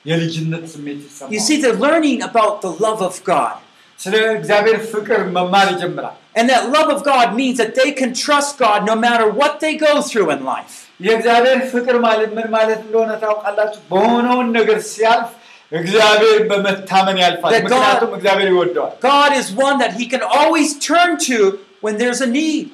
[0.04, 3.54] የልጅነት ስሜት You ይሰማል see, they're learning about the love of God.
[3.98, 8.52] ስለ እግዚአብሔር ፍቅር መማር ይጀምራል And that love of God means that they can trust
[8.58, 10.74] God no matter what they go through in life.
[11.06, 15.30] የእግዚአብሔር ፍቅር ማለት ምን ማለት እንደሆነ ታውቃላችሁ በሆነውን ነገር ሲያልፍ
[15.72, 20.70] እግዚአብሔር በመታመን ያልፋል That God- ምክንያቱም እግዚአብሔር ይወደዋል God is one that he can always
[20.90, 21.38] turn to
[21.84, 22.66] when there's a need.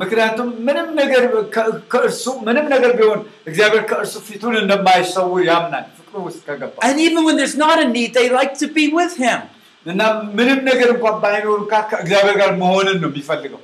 [0.00, 1.22] ምክንያቱም ምንም ነገር
[1.54, 7.20] ከ- ከእርሱ ምንም ነገር ቢሆን እግዚአብሔር ከእርሱ ፊቱን እንደማይሰውር ያምናል ፍቅሩ ውስጥ ከገባ And even
[7.28, 9.40] when there's not a need, they like to be with him.
[9.86, 10.02] እና
[10.38, 13.62] ምንም ነገር እንኳን ባይኖር እንኳን ከእግዚአብሔር ጋር መሆንን ነው የሚፈልገው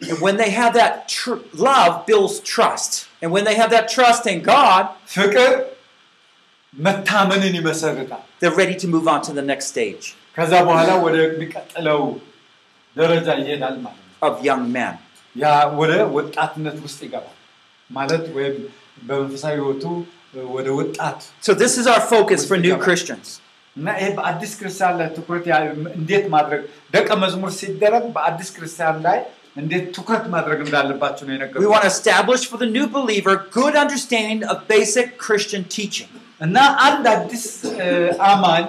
[0.00, 2.90] And when they have that tr- love builds trust.
[3.22, 4.84] And when they have that trust in God,
[5.14, 5.48] ፍቅር
[6.74, 10.04] መታመንን ይመሰርታል they're ready to move on to the next stage
[10.36, 12.02] ከዛ በኋላ ወደሚቀጥለው
[12.96, 14.94] ደረጃ ይሄዳል ማለት ነው of young men.
[15.36, 15.46] ያ
[15.80, 17.36] ወደ ወጣትነት ውስጥ ይገባል
[17.90, 18.56] ማለት ወይም
[19.08, 19.84] በመንፈሳዊ ህይወቱ
[20.56, 23.26] ወደ ወጣት So this is our focus for new Christians.
[23.77, 25.45] እና ይሄ በአዲስ ክርስቲያን ላይ ትኩረት
[25.99, 26.61] እንዴት ማድረግ
[26.95, 29.17] ደቀ መዝሙር ሲደረግ በአዲስ ክርስቲያን ላይ
[29.61, 33.75] እንዴት ትኩረት ማድረግ እንዳለባቸው ነው We የነገሩ want to establish for the new believer good
[33.83, 36.09] understanding of basic Christian teaching.
[36.45, 36.57] እና
[36.87, 37.45] አንድ አዲስ
[38.29, 38.63] አማኝ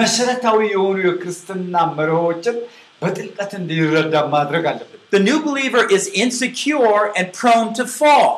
[0.00, 2.56] መሰረታዊ የሆኑ የክርስትና መርሆችን
[3.02, 8.30] በጥልቀት እንዲረዳ ማድረግ አለብን The new believer is insecure and prone to fall.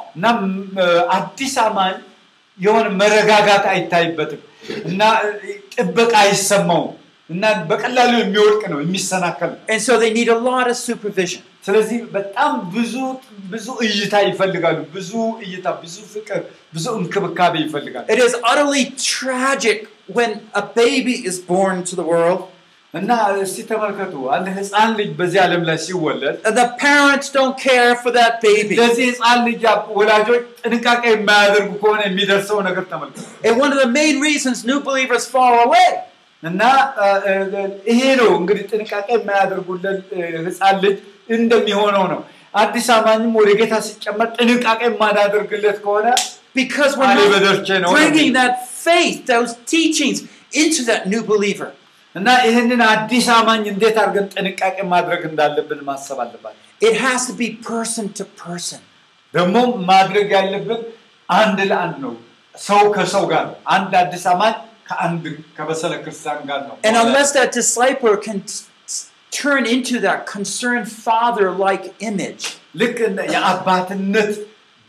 [1.19, 1.97] አዲስ አማኝ
[2.59, 4.41] የሆነ መረጋጋት አይታይበትም
[4.90, 5.32] እና እ፣
[5.76, 6.94] ጥበቃ አይሰማውም
[7.30, 11.44] እና በቀላሉ የሚወድቅ ነው የሚሰናከል ነው And so they need a lot of supervision.
[11.68, 12.96] ስለዚህ በጣም ብዙ
[13.54, 15.12] ብዙ እይታ ይፈልጋሉ ብዙ
[15.46, 16.42] እይታ ብዙ ፍቅር
[16.74, 18.84] ብዙ እንክብካቤ ይፈልጋሉ It is utterly
[19.14, 19.80] tragic
[20.18, 22.42] when a baby is born to the world
[22.94, 23.12] እና
[23.44, 28.12] እስቲ ተመልከቱ አንድ ህፃን ልጅ በዚህ ዓለም ላይ ሲወለድ and the parents don't care for
[28.18, 28.76] that baby.
[28.80, 29.64] ለዚህ ህፃን ልጅ
[29.98, 35.26] ወላጆች ጥንቃቄ የማያደርጉ ከሆነ የሚደርሰው ነገር ተመልከቱ And one of the main reasons new believers
[35.36, 35.90] fall away
[36.44, 36.62] እና
[37.02, 37.62] እ፣ እ፣
[37.92, 40.98] ይሄ ነው እንግዲህ ጥንቃቄ የማያደርጉለት እ፣ ህፃን ልጅ
[41.38, 42.20] እንደሚሆነው ነው
[42.54, 46.08] አዲስ አማኝም ወደ ጌታ ሲጨመር ጥንቃቄ የማናደርግለት ከሆነ
[46.56, 47.90] because we're Ali not Badarche, no?
[47.96, 50.20] bringing that faith, those teachings
[50.54, 51.68] into that new believer.
[52.16, 57.48] እና ይህንን አዲስ አማኝ እንዴት አድርገን ጥንቃቄ ማድረግ እንዳለብን ማሰብ አለባቸው It has to be
[57.70, 58.82] person to person.
[59.34, 59.56] ደግሞ
[59.92, 60.82] ማድረግ ያለብን
[61.30, 62.14] አንድ ለአንድ ነው
[62.56, 64.54] ሰው ከሰው ጋር ነው አንድ አዲስ አማኝ
[64.90, 65.24] ከአንድ
[65.58, 68.60] ከበሰለ ክርስቲያን ጋር ነው And unless that discipler can t-
[68.90, 69.04] t-
[69.40, 72.44] turn into that concerned father like image,
[72.82, 74.32] ልክ እንደ የአባትነት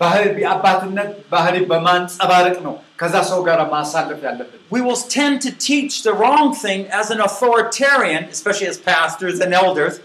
[0.01, 5.94] ባህሪ የአባትነት ባህሪ በማንጸባረቅ ነው ከዛ ሰው ጋር ማሳለፍ ያለብን we will tend to teach
[6.07, 9.97] the wrong thing as an authoritarian, especially as pastors and elders,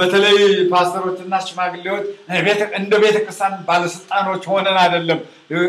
[0.00, 0.36] በተለይ
[0.72, 2.04] ፓስተሮችና ሽማግሌዎች
[2.46, 5.20] ቤተ- እንደ ቤተ ክርስቲያን ባለስልጣኖች ሆነን አይደለም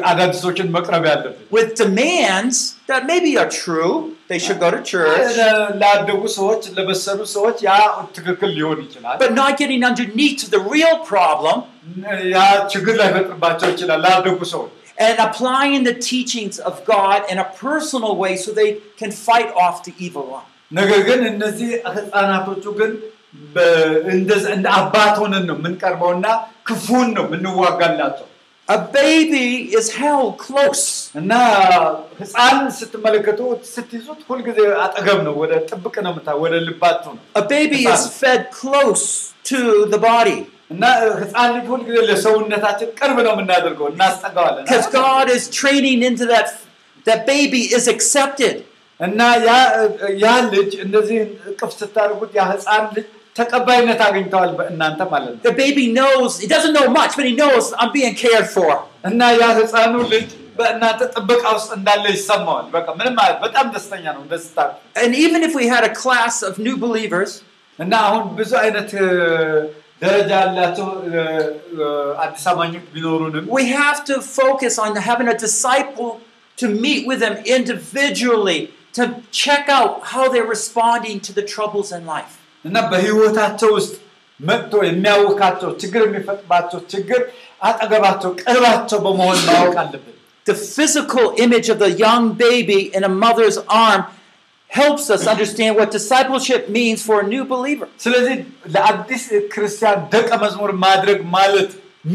[0.09, 2.57] አዳዲሶችን መቅረብ ያለብን with demands
[2.91, 3.93] that maybe are true.
[4.31, 5.33] They should go to church,
[5.81, 7.73] ላደጉ ሰዎች ለበሰሉ ሰዎች ያ
[8.17, 11.57] ትክክል ሊሆን ይችላል but not getting underneath to the real problem
[12.35, 12.39] ያ
[12.75, 18.33] ችግር ላይፈጥርባቸው ይችላል ላደጉ ሰዎች and applying the teachings of God in a personal way
[18.37, 18.69] so they
[19.01, 20.47] can fight off the evil one.
[20.71, 22.91] ነገር ግን እነዚህ ህፃናቶቹ ግን
[23.55, 23.67] በ-
[24.15, 26.27] እንደዚ- እንደ አባት ሆነን ነው የምንቀርበው እና
[26.69, 28.27] ክፉን ነው የምንዋጋላቸው
[28.67, 29.45] A baby
[29.77, 30.83] is held close.
[31.21, 31.31] እና
[32.19, 33.39] ህፃን ስትመለከቱ
[33.73, 37.93] ስትይዙት ሁልጊዜ አጠገብ ነው ወደ ጥብቅ ነው ምታ ወደ ልባችሁ ነው A baby Son.
[37.95, 39.05] is fed close
[39.51, 39.59] to
[39.93, 40.39] the body
[40.73, 40.83] እና
[41.21, 46.47] ህፃን ልጅ ሁልጊዜ ለሰውነታችን ቅርብ ነው የምናደርገው እናስጠጋዋለን because God is training into that.
[47.05, 48.55] That baby is accepted.
[48.99, 49.51] እና ያ
[50.23, 51.17] ያ ልጅ እንደዚህ
[51.51, 56.75] እቅፍ ስታደርጉት ያ ህፃን ልጅ ተቀባይነት አግኝተዋል በእናንተ ማለት ነው The baby knows, he doesn't
[56.77, 58.71] know much, but he knows I'm being cared for.
[59.09, 60.27] እና ያ ህፃኑ ልጅ
[60.59, 64.57] በእናንተ ጥበቃ ውስጥ እንዳለ ይሰማዋል በቃ ምንም ማለት በጣም ደስተኛ ነው ደስታ
[65.03, 67.31] And even if we had a class of new believers,
[67.79, 69.09] እና አሁን ብዙ አይነት እ፣
[70.01, 71.19] ደረጃ ያላቸው እ፣
[71.77, 71.87] እ፣
[72.23, 76.11] አዲስ አማኞች ቢኖሩንም we have to focus on having a disciple
[76.57, 78.59] to meet with them individually
[78.97, 79.03] to
[79.41, 82.33] check out how they're responding to the troubles in life.
[82.65, 83.93] እና በህይወታቸው ውስጥ
[84.39, 87.21] መጥቶ የሚያውካቸው ችግር የሚፈጥባቸው ችግር
[87.61, 90.09] አጠገባቸው ቅርባቸው በመሆን ማወቅ አለብን
[90.45, 94.01] The physical image of the young baby in a mother's arm
[94.69, 97.87] helps us understand what discipleship means for a new believer.
[98.03, 98.35] ስለዚህ
[98.75, 101.71] ለአዲስ ክርስቲያን ደቀ መዝሙር ማድረግ ማለት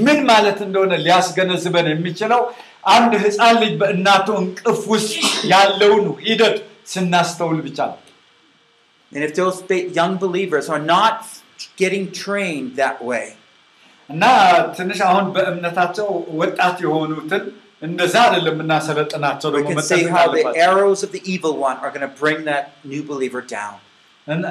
[0.07, 2.41] ምን ማለት እንደሆነ ሊያስገነዝበን የሚችለው
[2.97, 5.13] አንድ ህፃን ልጅ በእናቱ እንቅፍ ውስጥ
[5.53, 6.57] ያለውን ሂደት
[6.95, 7.99] ስናስተውል ብቻ ነው
[9.13, 11.19] And if those ba- young believers are not
[11.83, 13.27] getting trained that way,
[14.11, 14.25] እና
[14.77, 16.09] ትንሽ አሁን በእምነታቸው
[16.41, 17.45] ወጣት የሆኑትን
[17.83, 21.55] እንደዛ አይደለም የምናሰለጥናቸው we ደግሞ can see መጠንቀቅ how the አለባቸው። arrows of the evil
[21.61, 23.77] one are going to bring that new believer down.
[24.27, 24.45] እና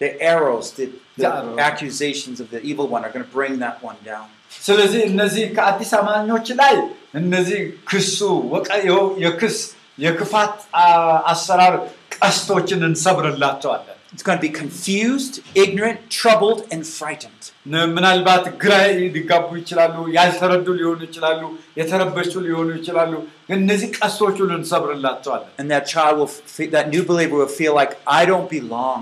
[0.00, 1.54] The arrows, the, the The arrow.
[1.60, 4.26] accusations of the evil one are going to bring that one down.
[4.62, 6.74] ስለዚህ እነዚህ ከአዲስ አማኞች ላይ
[7.14, 7.58] እነዚህ
[7.90, 8.18] ክሱ
[8.54, 8.78] ወቀ-
[9.24, 9.56] የክስ
[9.98, 11.74] የክፋት አ- አሰራር
[12.16, 17.42] ቀስቶችን እንሰብርላቸዋለን It's going to be confused, ignorant, troubled, and frightened.
[17.72, 18.74] ነ- ምናልባት ግራ
[19.16, 21.42] ሊጋቡ ይችላሉ፣ ያልተረዱ ሊሆኑ ይችላሉ፣
[21.80, 23.12] የተረበሹ ሊሆኑ ይችላሉ።
[23.48, 27.74] ግን እነዚህ ቀስቶች ሁሉ እንሰብርላቸዋለን። And that child will, fe- that new believer will feel
[27.80, 29.00] like, I don't belong.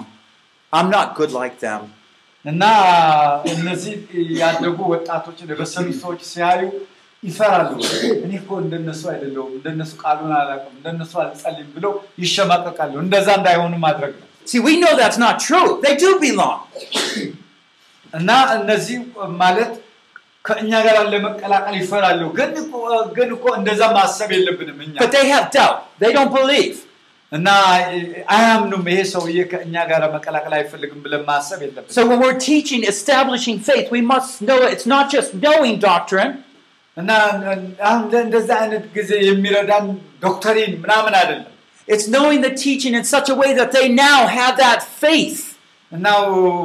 [0.72, 1.82] I'm not good like them.
[2.44, 2.64] እና
[3.54, 3.94] እነዚህ
[4.42, 6.60] ያደጉ ወጣቶችን የበሰሉ ሰዎች ሲያዩ
[7.22, 7.70] ይፈራሉ።
[8.24, 11.92] እኔ እኮ እንደነሱ አይደለሁም፣ እንደነሱ ቃሉን አላውቅም፣ እንደነሱ አልጸልይም ብለው
[12.24, 15.68] ይሸማቀቃሉ። እንደዛ እንዳይሆኑ ማድረግ ነው። See, we know that's not true.
[15.84, 16.58] They do belong.
[18.12, 18.98] እና እነዚህ
[19.42, 19.72] ማለት
[20.44, 22.82] ከእኛ ጋር ለመቀላቀል ይፈራሉ። ግን እኮ-
[23.16, 25.78] ግን እኮ እንደዛ ማሰብ የለብንም እኛ But they have doubt.
[26.02, 26.76] They don't believe.
[27.32, 27.48] እና
[28.34, 33.58] አያምኑም። ይሄ ሰውዬ ከእኛ ጋር መቀላቀል አይፈልግም ብለን ማሰብ የለብንም። So when we're teaching, establishing
[33.68, 36.32] faith, we must know it's not just knowing doctrine,
[36.96, 37.10] እና
[37.88, 39.86] አሁን እንደዛ አይነት ጊዜ የሚረዳን
[40.24, 41.49] ዶክተሪን ምናምን አይደለም
[41.88, 45.40] it's knowing the teaching in such a way that they now have that faith.
[45.92, 46.06] እና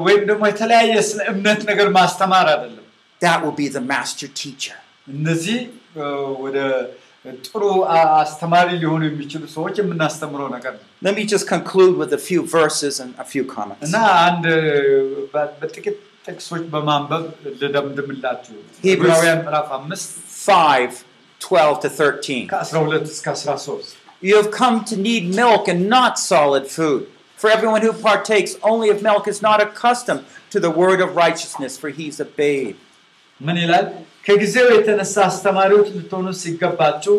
[0.06, 2.86] ወይም ደግሞ የተለያየ ስለ እምነት ነገር ማስተማር አይደለም።
[3.22, 4.78] That will be the master teacher.
[5.08, 5.60] እነዚህ
[6.00, 6.04] እ፣
[6.44, 6.58] ወደ
[7.48, 7.64] ጥሩ
[7.96, 12.42] አ- አስተማሪ ሊሆኑ የሚችሉ ሰዎች የምናስተምረው ነገር ነው Let me just conclude with a few
[12.58, 13.84] verses and a few comments.
[13.88, 13.96] እና
[14.28, 14.46] አንድ
[15.34, 17.24] በ- በጥቂት ጥቅሶች በማንበብ
[17.62, 20.10] ልደምድምላችሁ። Hebrews- ዕብራውያን ምዕራፍ አምስት
[20.48, 20.98] 5
[21.42, 22.44] 12 to 13.
[22.54, 23.88] ከ12 እስከ 13
[24.24, 27.02] You have come to need milk and not solid food.
[27.40, 30.24] For everyone who partakes only of milk is not accustomed
[30.54, 32.76] to the word of righteousness, for he's a babe.
[33.42, 33.86] ምን ይላል?
[34.26, 37.16] ከጊዜው የተነሳ አስተማሪዎች ልትሆኑ ሲገባችሁ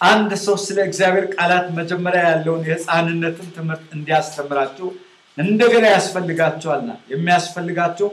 [0.00, 4.88] አንድ ሰው ስለ እግዚአብሔር ቃላት መጀመሪያ ያለውን የሕፃንነትን ትምህርት እንዲያስተምራችሁ
[5.36, 8.08] እንደገና ያስፈልጋችኋልና የሚያስፈልጋችሁ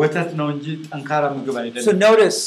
[0.00, 2.40] ወተት ነው እንጂ ጠንካራ ምግብ So አይደለም። notice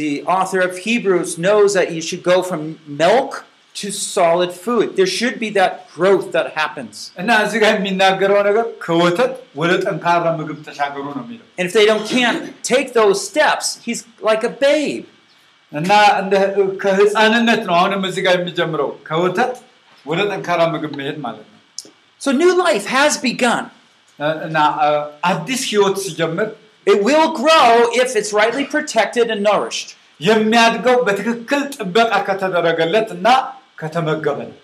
[0.00, 2.62] the author of Hebrews knows that you should go from
[3.02, 3.30] milk
[3.76, 4.86] to solid food.
[4.98, 6.94] There should be that growth that happens.
[7.20, 11.86] እና እዚህ ጋር የሚናገረው ነገር ከወተት ወደ ጠንካራ ምግብ ተሻገሩ ነው የሚለው And if they
[11.90, 12.40] don't can't
[12.72, 14.00] take those steps, he's
[14.30, 15.04] like a babe.
[15.72, 15.90] እና
[16.22, 16.34] እንደ
[16.82, 19.54] ከህፃንነት ነው አሁንም እዚህ ጋር የሚጀምረው ከወተት
[20.06, 21.56] ወደ ጠንካራ ምግብ መሄድ ማለት ነው።
[22.20, 23.64] So new life has begun.
[24.46, 24.88] እና አ፣
[25.30, 26.48] አዲስ ህይወት ሲጀምር
[26.86, 27.68] It will grow
[28.02, 29.88] if it's rightly protected and nourished.
[30.28, 33.61] የሚያድገው በትክክል ጥበቃ ከተደረገለት እና ከተመገበ ነው።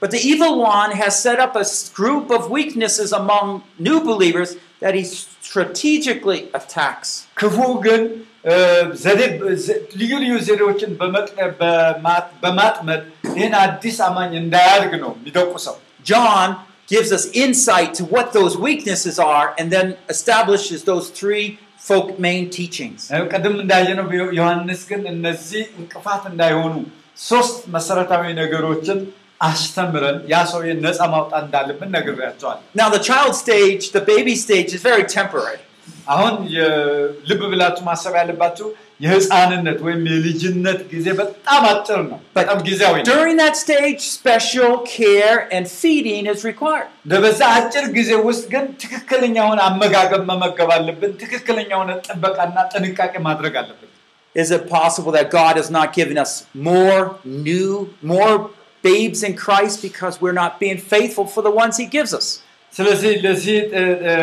[0.00, 3.46] But the evil one has set up a s- group of weaknesses among
[3.78, 4.50] new believers
[4.82, 5.04] that he
[5.48, 7.10] strategically attacks.
[7.40, 7.56] ክፉ
[7.86, 8.02] ግን
[8.44, 8.56] እ፣
[9.02, 9.20] ዘዴ
[9.66, 13.02] ዘ- ልዩ ልዩ ዘዴዎችን በመጥ- በማ- በማጥመድ
[13.36, 16.48] ይህን አዲስ አማኝ እንዳያድግ ነው የሚደቁሰው። John
[16.88, 21.46] gives us insight to what those weaknesses are and then establishes those three
[21.88, 23.00] folk main teachings.
[23.14, 26.74] እ፣ ቅድም እንዳየነው ዮ- ዮሐንስ ግን እነዚህ እንቅፋት እንዳይሆኑ
[27.19, 28.99] ሶስት መሰረታዊ ነገሮችን
[29.41, 34.83] አስተምረን ያ ሰውዬ ነፃ ማውጣት እንዳለብን ነግሬያቸዋል። Now, the child stage, the baby stage, is
[34.83, 35.59] very temporary.
[36.13, 38.67] አሁን የልብ ብላችሁ ማሰብ ያለባችሁ
[39.03, 45.37] የህፃንነት ወይም የልጅነት ጊዜ በጣም አጭር ነው፣ በጣም ጊዜያዊ ነው። During that stage, special care
[45.55, 46.89] and feeding is required.
[47.25, 53.88] በዛ አጭር ጊዜ ውስጥ ግን ትክክለኛውን አመጋገብ መመገብ አለብን። ትክክለኛውን ጥበቃና ጥንቃቄ ማድረግ አለብን።
[54.34, 56.32] Is it possible that God has not given us
[56.68, 57.02] more
[57.46, 57.68] new,
[58.04, 58.32] more
[58.84, 62.26] babes in Christ because we're not being faithful for the ones He gives us?
[62.72, 64.14] ስለዚህ ለዚህ እ፣ እ፣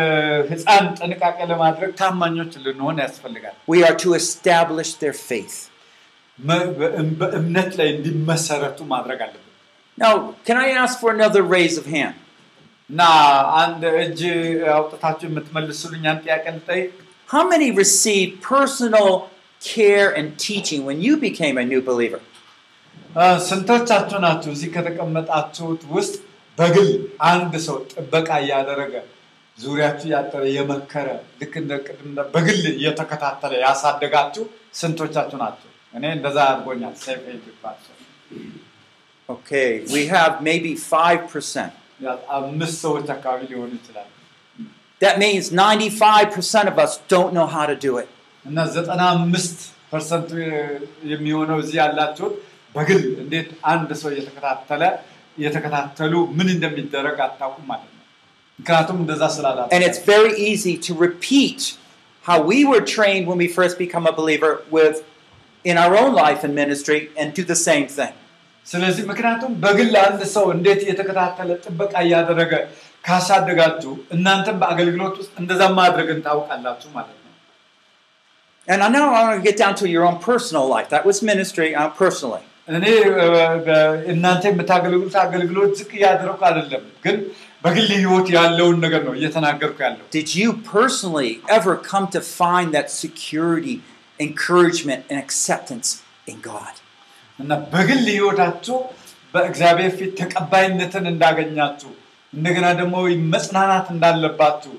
[0.49, 5.55] ህፃን ጥንቃቄ ለማድረግ ታማኞች ልንሆን ያስፈልጋል። We are to establish their faith.
[6.39, 9.47] መ- በእም- በእምነት ላይ እንዲመሰረቱ ማድረግ አለብን
[9.97, 10.13] Now,
[10.47, 12.17] can I ask for another raise of hand?
[12.89, 13.01] እና
[13.61, 14.21] አንድ እጅ
[14.75, 16.91] አውጥታችሁ የምትመልሱልኝ አንድ ጥያቄ ልጠይቅ።
[17.29, 19.09] How many received personal
[19.61, 22.21] care and teaching when you became a new believer?
[23.17, 26.13] እ፣ ስንቶቻችሁ ናችሁ እዚህ ከተቀመጣችሁት ውስጥ
[26.57, 26.89] በግል
[27.31, 28.93] አንድ ሰው ጥበቃ እያደረገ
[29.57, 31.07] ዙሪያችሁ ያጠረ የመከረ
[31.41, 34.43] ልክ እንደ ቅድም እንደ- በግል እየተከታተለ ያሳደጋችሁ
[34.79, 35.67] ስንቶቻችሁ ናቸው?
[35.93, 37.95] እኔ እንደዛ አድርጎኛል። ሰይፍ ይባል ሰው
[39.29, 41.71] Okay, we have maybe 5%.
[42.05, 44.07] ያ አምስት ሰዎች አካባቢ ሊሆኑ ይችላል
[45.01, 48.09] That means 95% of us don't know how to do it.
[48.45, 49.57] እና ዘጠና አምስት
[49.91, 50.29] ፐርሰንቱ
[51.11, 52.35] የሚሆነው እዚህ ያላችሁት
[52.75, 54.83] በግል እንዴት አንድ ሰው እየተከታተለ
[55.37, 58.03] እየተከታተሉ ምን እንደሚደረግ አታውቁም ማለት ነው።
[58.59, 61.61] ምክንያቱም እንደዛ ስላላ And it's very easy to repeat
[62.25, 64.97] how we were trained when we first become a believer with
[65.65, 68.13] in our own life and ministry and do the same thing.
[68.67, 72.53] ስለዚህ ምክንያቱም በግል አንድ ሰው እንዴት እየተከታተለ ጥበቃ እያደረገ
[73.03, 77.24] ካሳደጋችሁ እናንተም በአገልግሎት ውስጥ እንደዛ ማድረግን ታውቃላችሁ ማለት ነው።
[78.67, 80.87] And I now I want to get down to your own personal life.
[80.89, 82.43] That was ministry uh, personally.
[82.69, 83.23] እኔ እ፣
[83.67, 83.77] በ-
[84.11, 87.15] እናንተ የምታገለግሉት አገልግሎት ዝቅ እያደረኩ አይደለም፣ ግን
[87.63, 92.87] በግል ህይወት ያለውን ነገር ነው እየተናገርኩ ያለው። Did you personally ever come to find that
[93.03, 93.75] security,
[94.19, 95.89] encouragement, and acceptance
[96.27, 96.75] in God?
[97.39, 98.77] እና በግል ህይወታችሁ
[99.33, 101.91] በእግዚአብሔር ፊት ተቀባይነትን እንዳገኛችሁ
[102.33, 102.95] እንደገና ደግሞ
[103.35, 104.73] መጽናናት እንዳለባችሁ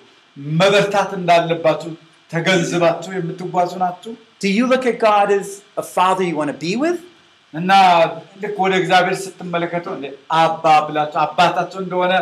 [0.60, 2.05] መበርታት እንዳለባችሁ ተገንዝባችሁ የምትጓዙ ናችሁ
[4.40, 7.00] Do you look at God as a father you want to be with?
[7.54, 7.72] እና
[8.42, 10.06] ልክ ወደ እግዚአብሔር ስትመለከቱ እንደ
[10.36, 12.12] አባ ብላችሁ አባታችሁ እንደሆነ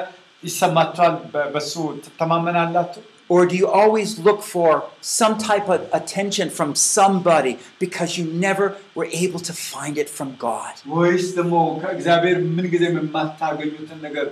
[0.43, 1.73] ይሰማችኋል በ- በሱ
[2.07, 3.03] ትተማመናላችሁ
[3.35, 4.71] Or do you always look for
[5.19, 7.53] some type of attention from somebody
[7.85, 8.67] because you never
[8.99, 10.73] were able to find it from God?
[10.97, 14.27] ወይስ ደግሞ ከእግዚአብሔር ምን ጊዜ የማታገኙትን ነገር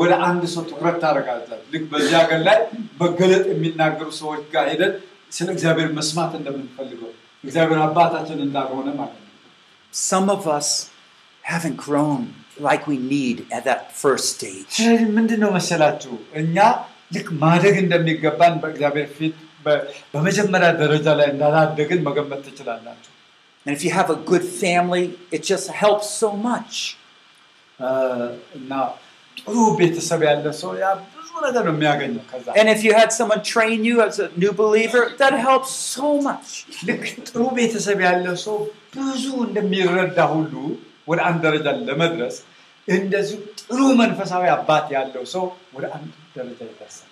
[0.00, 2.58] ወደ አንድ ሰው ትኩረት ታደርጋላችሁ ልክ በዚህ ሀገር ላይ
[3.02, 4.94] መገለጥ የሚናገሩ ሰዎች ጋር ሄደን
[5.32, 7.12] ስለ እግዚአብሔር መስማት እንደምንፈልገው
[7.44, 9.32] እግዚአብሔር አባታችን እንዳልሆነ ማለት ነው
[9.94, 10.68] Some of us
[11.44, 12.22] haven't grown
[12.68, 14.70] like we need at that first stage.
[14.78, 16.56] ስለዚህ ምንድን ነው መሰላችሁ እኛ
[17.14, 19.34] ልክ ማደግ እንደሚገባን በእግዚአብሔር ፊት
[19.66, 19.82] በ-
[20.12, 23.12] በመጀመሪያ ደረጃ ላይ እንዳላደግን መገመት ትችላላችሁ
[23.66, 25.04] And if you have a good family,
[25.36, 26.74] it just helps so much.
[27.78, 27.88] እ፣
[28.58, 28.72] እና
[29.36, 30.88] ጥሩ ቤተሰብ ያለ ሰው ያ
[31.30, 34.52] ብዙ ነገር ነው የሚያገኘው ከዛ And if you had someone train you as a new
[34.62, 36.50] believer, that helps so much.
[36.88, 38.58] ልክ ጥሩ ቤተሰብ ያለው ሰው
[38.96, 40.54] ብዙ እንደሚረዳ ሁሉ
[41.10, 42.36] ወደ አንድ ደረጃ ለመድረስ
[42.88, 45.44] እንደዚሁ ጥሩ መንፈሳዊ አባት ያለው ሰው
[45.76, 47.10] ወደ አንድ ደረጃ ይደርሳል።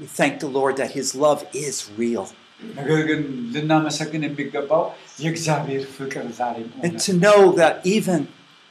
[0.00, 2.26] We thank the Lord that His love is real.
[2.78, 3.20] ነገር ግን
[3.54, 4.84] ልናመሰግን የሚገባው
[5.24, 6.56] የእግዚአብሔር ፍቅር ዛሬ
[6.86, 8.20] And to know that even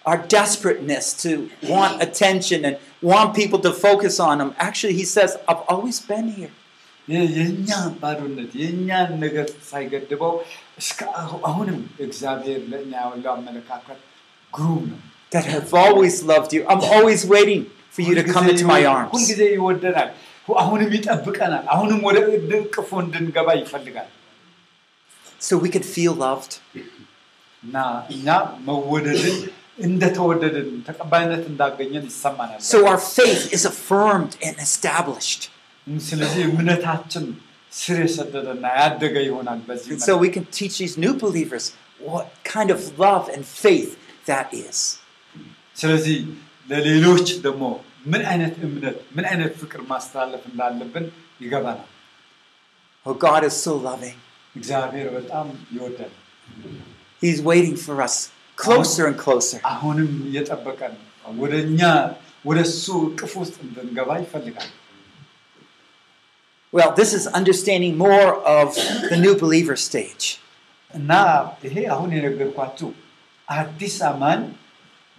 [0.05, 4.55] our desperateness to want attention and want people to focus on them.
[4.59, 6.51] Actually, he says, I've always been here.
[15.31, 16.65] That I've always loved you.
[16.69, 19.11] I'm always waiting for you to come into my arms.
[25.39, 26.61] So we could feel loved.
[29.86, 35.42] እና እኛ መወደድን እንደተወደድን ተቀባይነት እንዳገኘን ይሰማናል። So our faith is affirmed and established.
[36.10, 37.26] ስለዚህ እምነታችን
[37.72, 41.66] ስር የሰደደና ያደገ ይሆናል። በዚህ And so መልክ we can teach these new believers
[42.12, 43.92] what kind of love and faith
[44.32, 44.78] that is.
[45.82, 46.18] ስለዚህ
[46.70, 47.64] ለሌሎች ደግሞ
[48.14, 51.06] ምን አይነት እምነት ምን አይነት ፍቅር ማስተላለፍ እንዳለብን
[51.46, 51.90] ይገባናል።
[53.06, 54.18] Oh, God is so loving.
[54.56, 56.14] እግዚአብሔር በጣም ይወዳል።
[57.24, 58.16] He's waiting for us
[58.62, 59.60] closer and closer.
[59.74, 61.06] አሁንም እየጠበቀን ነው።
[61.44, 61.82] ወደ እኛ
[62.46, 64.70] ወደ እሱ እቅፍ ውስጥ እንድንገባ ይፈልጋል።
[66.74, 68.68] Well, this is understanding more of
[69.10, 70.26] the new believer stage.
[70.94, 71.12] እና
[71.66, 72.90] ይሄ አሁን የነገርኳችሁ
[73.48, 74.42] አዲስ አማን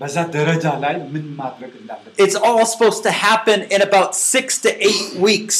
[0.01, 4.70] በዛ ደረጃ ላይ ምን ማድረግ እንዳለበት It's all supposed to happen in about six to
[4.89, 5.59] eight weeks.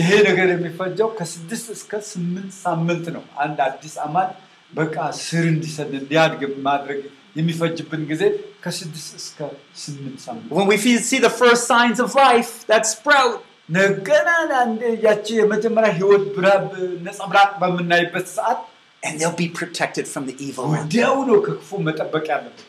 [0.00, 4.28] ይሄ ነገር የሚፈጀው ከስድስት እስከ ስምንት ሳምንት ነው። አንድ አዲስ አማን
[4.72, 7.00] በቃ ስር እንዲሰድ እንዲያድግ ማድረግ
[7.38, 8.22] የሚፈጅብን ጊዜ
[8.64, 9.38] ከስድስት እስከ
[9.82, 13.36] ስምንት ሳምንት When we fe- see the first signs of life, that sprout,
[13.78, 14.28] ነገና
[14.64, 16.60] አንድ ያቺ የመጀመሪያ ህይወት ብራ-
[17.06, 18.60] ነጸብራቅ በምናይበት ሰዓት
[19.02, 20.74] and they'll be protected from the evil one.
[20.76, 22.66] ወዲያው ነው ከክፉ መጠበቅ ያለብን።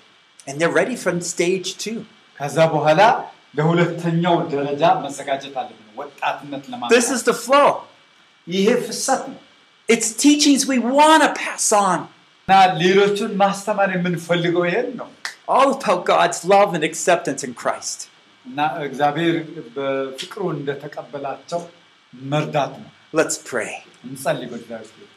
[0.47, 1.97] And they're ready for stage two.
[2.39, 3.01] ከዛ በኋላ
[3.57, 7.69] ለሁለተኛው ደረጃ መዘጋጀት አለብን። ወጣትነት This ለማለት is the flow.
[8.47, 9.39] ይሄ ፍሰት ነው
[9.89, 11.99] It's teachings we want to pass on.
[12.47, 15.09] እና ሌሎቹን ማስተማር የምንፈልገው ይሄን ነው
[15.47, 17.97] All about God's love and acceptance in Christ.
[18.45, 19.35] እና እግዚአብሔር
[19.75, 21.61] በፍቅሩ እንደተቀበላቸው
[22.13, 23.71] መርዳት ነው። Let's pray.
[24.07, 25.09] እንጸልይ በእግዚአብሔር ፊት።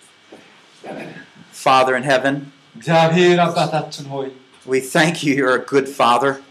[1.65, 2.35] Father in heaven,
[2.79, 4.29] እግዚአብሔር አባታችን ሆይ
[4.66, 6.42] we thank you, you're a good father.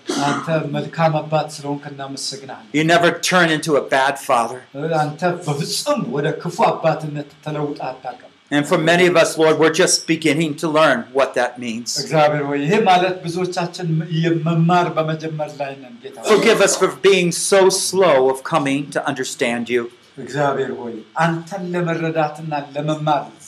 [2.72, 4.62] You never turn into a bad father.
[8.52, 11.96] And for many of us, Lord, we're just beginning to learn what that means.
[16.24, 19.90] Forgive us for being so slow of coming to understand you.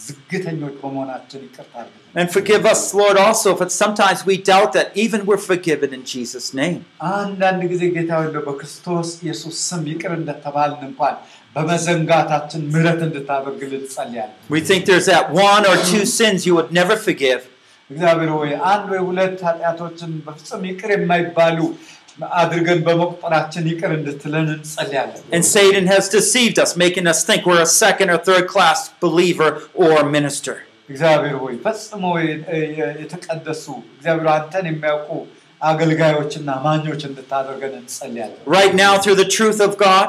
[0.01, 3.61] እግዚአብሔር ሆይ አንተን ለመረዳትና ለመማር ዝግተኞች በመሆናችን ይቅርታ አድርግልን። And forgive us, Lord, also if
[3.61, 6.79] it's sometimes we doubt that even we're forgiven in Jesus' name.
[7.15, 11.15] አንዳንድ ጊዜ ጌታ ሆይ እንደው በክርስቶስ ኢየሱስ ስም ይቅር እንደተባልን እንኳን
[11.55, 16.97] በመዘንጋታችን ምሕረት እንድታደርግልን እንጸልያለን። We think there's that one or two sins you would never
[17.07, 17.41] forgive.
[17.89, 21.59] እግዚአብሔር ሆይ አንድ ወይ ሁለት ኃጢአቶችን በፍጹም ይቅር የማይባሉ
[22.41, 27.73] አድርገን በመቁጠራችን ይቅር እንድትለን እንጸልያለን። And Satan has deceived us, making us think we're a
[27.83, 29.49] second or third class believer
[29.83, 30.55] or minister.
[30.89, 32.37] እግዚአብሔር ሆይ ፈጽሞ የ-
[32.79, 33.63] የ- የተቀደሱ
[33.97, 35.09] እግዚአብሔር አንተን የሚያውቁ
[35.61, 40.07] አገልጋዮችና አማኞች እንድታደርገን እንጸልያለን። Right now, through the truth of God,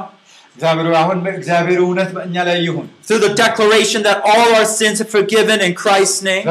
[3.07, 6.43] through the declaration that all our sins are forgiven in Christ's name.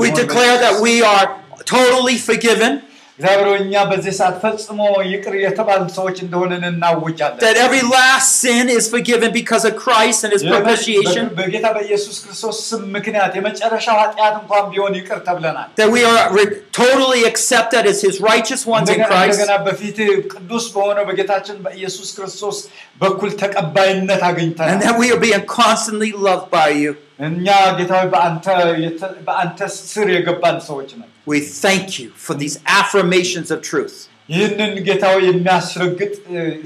[0.00, 1.26] We declare that we are
[1.64, 2.82] totally forgiven.
[3.19, 4.79] እግዚአብሔር ሆይ፣ እኛ በዚህ ሰዓት ፈጽሞ
[5.11, 10.31] ይቅር የተባሉ ሰዎች እንደሆነን እናውጃለን። that every last sin is forgiven because of Christ and
[10.35, 16.03] his propitiation, በጌታ በኢየsus ክርስቶስ ስም ምክንያት የመጨረሻው ኃጢአት እንኳን ቢሆን ይቅር ተብለናል። that we
[16.11, 19.97] are re- totally accepted as his righteous ones in እንደገና Christ, እንደገና በፊት
[20.33, 22.59] ቅዱስ በሆነው በጌታችን በኢየሱስ ክርስቶስ
[23.03, 26.93] በኩል ተቀባይነት and አግኝተናል። that we are being constantly loved by you.
[27.19, 27.47] እኛ
[27.79, 28.45] ጌታዊ በአንተ
[28.83, 29.59] የተ- በአንተ
[29.91, 33.95] ስር የገባን ሰዎች ነን። We thank you for these affirmations of truth.
[34.29, 36.13] ይህንን ጌታዊ የሚያስረግጥ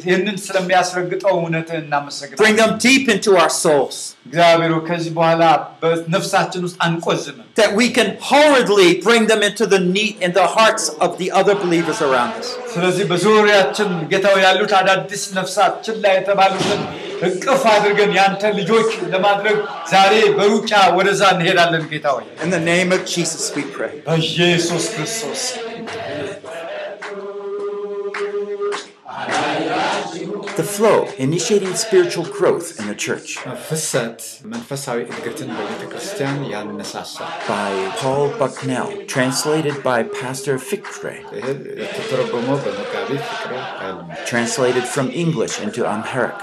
[0.03, 5.41] ይህንን ስለሚያስረግጠው እውነት Bring እናመሰግናለን። them deep into our souls, እግዚአብሔር ሆይ፣ ከዚህ በኋላ
[5.81, 10.85] በነፍሳችን ውስጥ አንቆዝምም። that we can hurriedly bring them into the neat in the hearts
[11.05, 12.47] of the other believers around us.
[12.73, 16.81] ስለዚህ በዙሪያችን ጌታዊ ያሉት አዳዲስ ነፍሳችን ላይ የተባሉትን
[17.27, 19.57] እቅፍ አድርገን ያንተ ልጆች ለማድረግ
[19.93, 23.93] ዛሬ በሩጫ ወደዛ እንሄዳለን። ጌታዊ In the name of Jesus, we pray.
[24.07, 25.43] በኢየሱስ ክርስቶስ
[30.56, 33.38] the flow, initiating spiritual growth in the church.
[37.48, 41.24] By Paul Bucknell, translated by Pastor Fikre.
[44.26, 46.34] Translated from English into Amharic.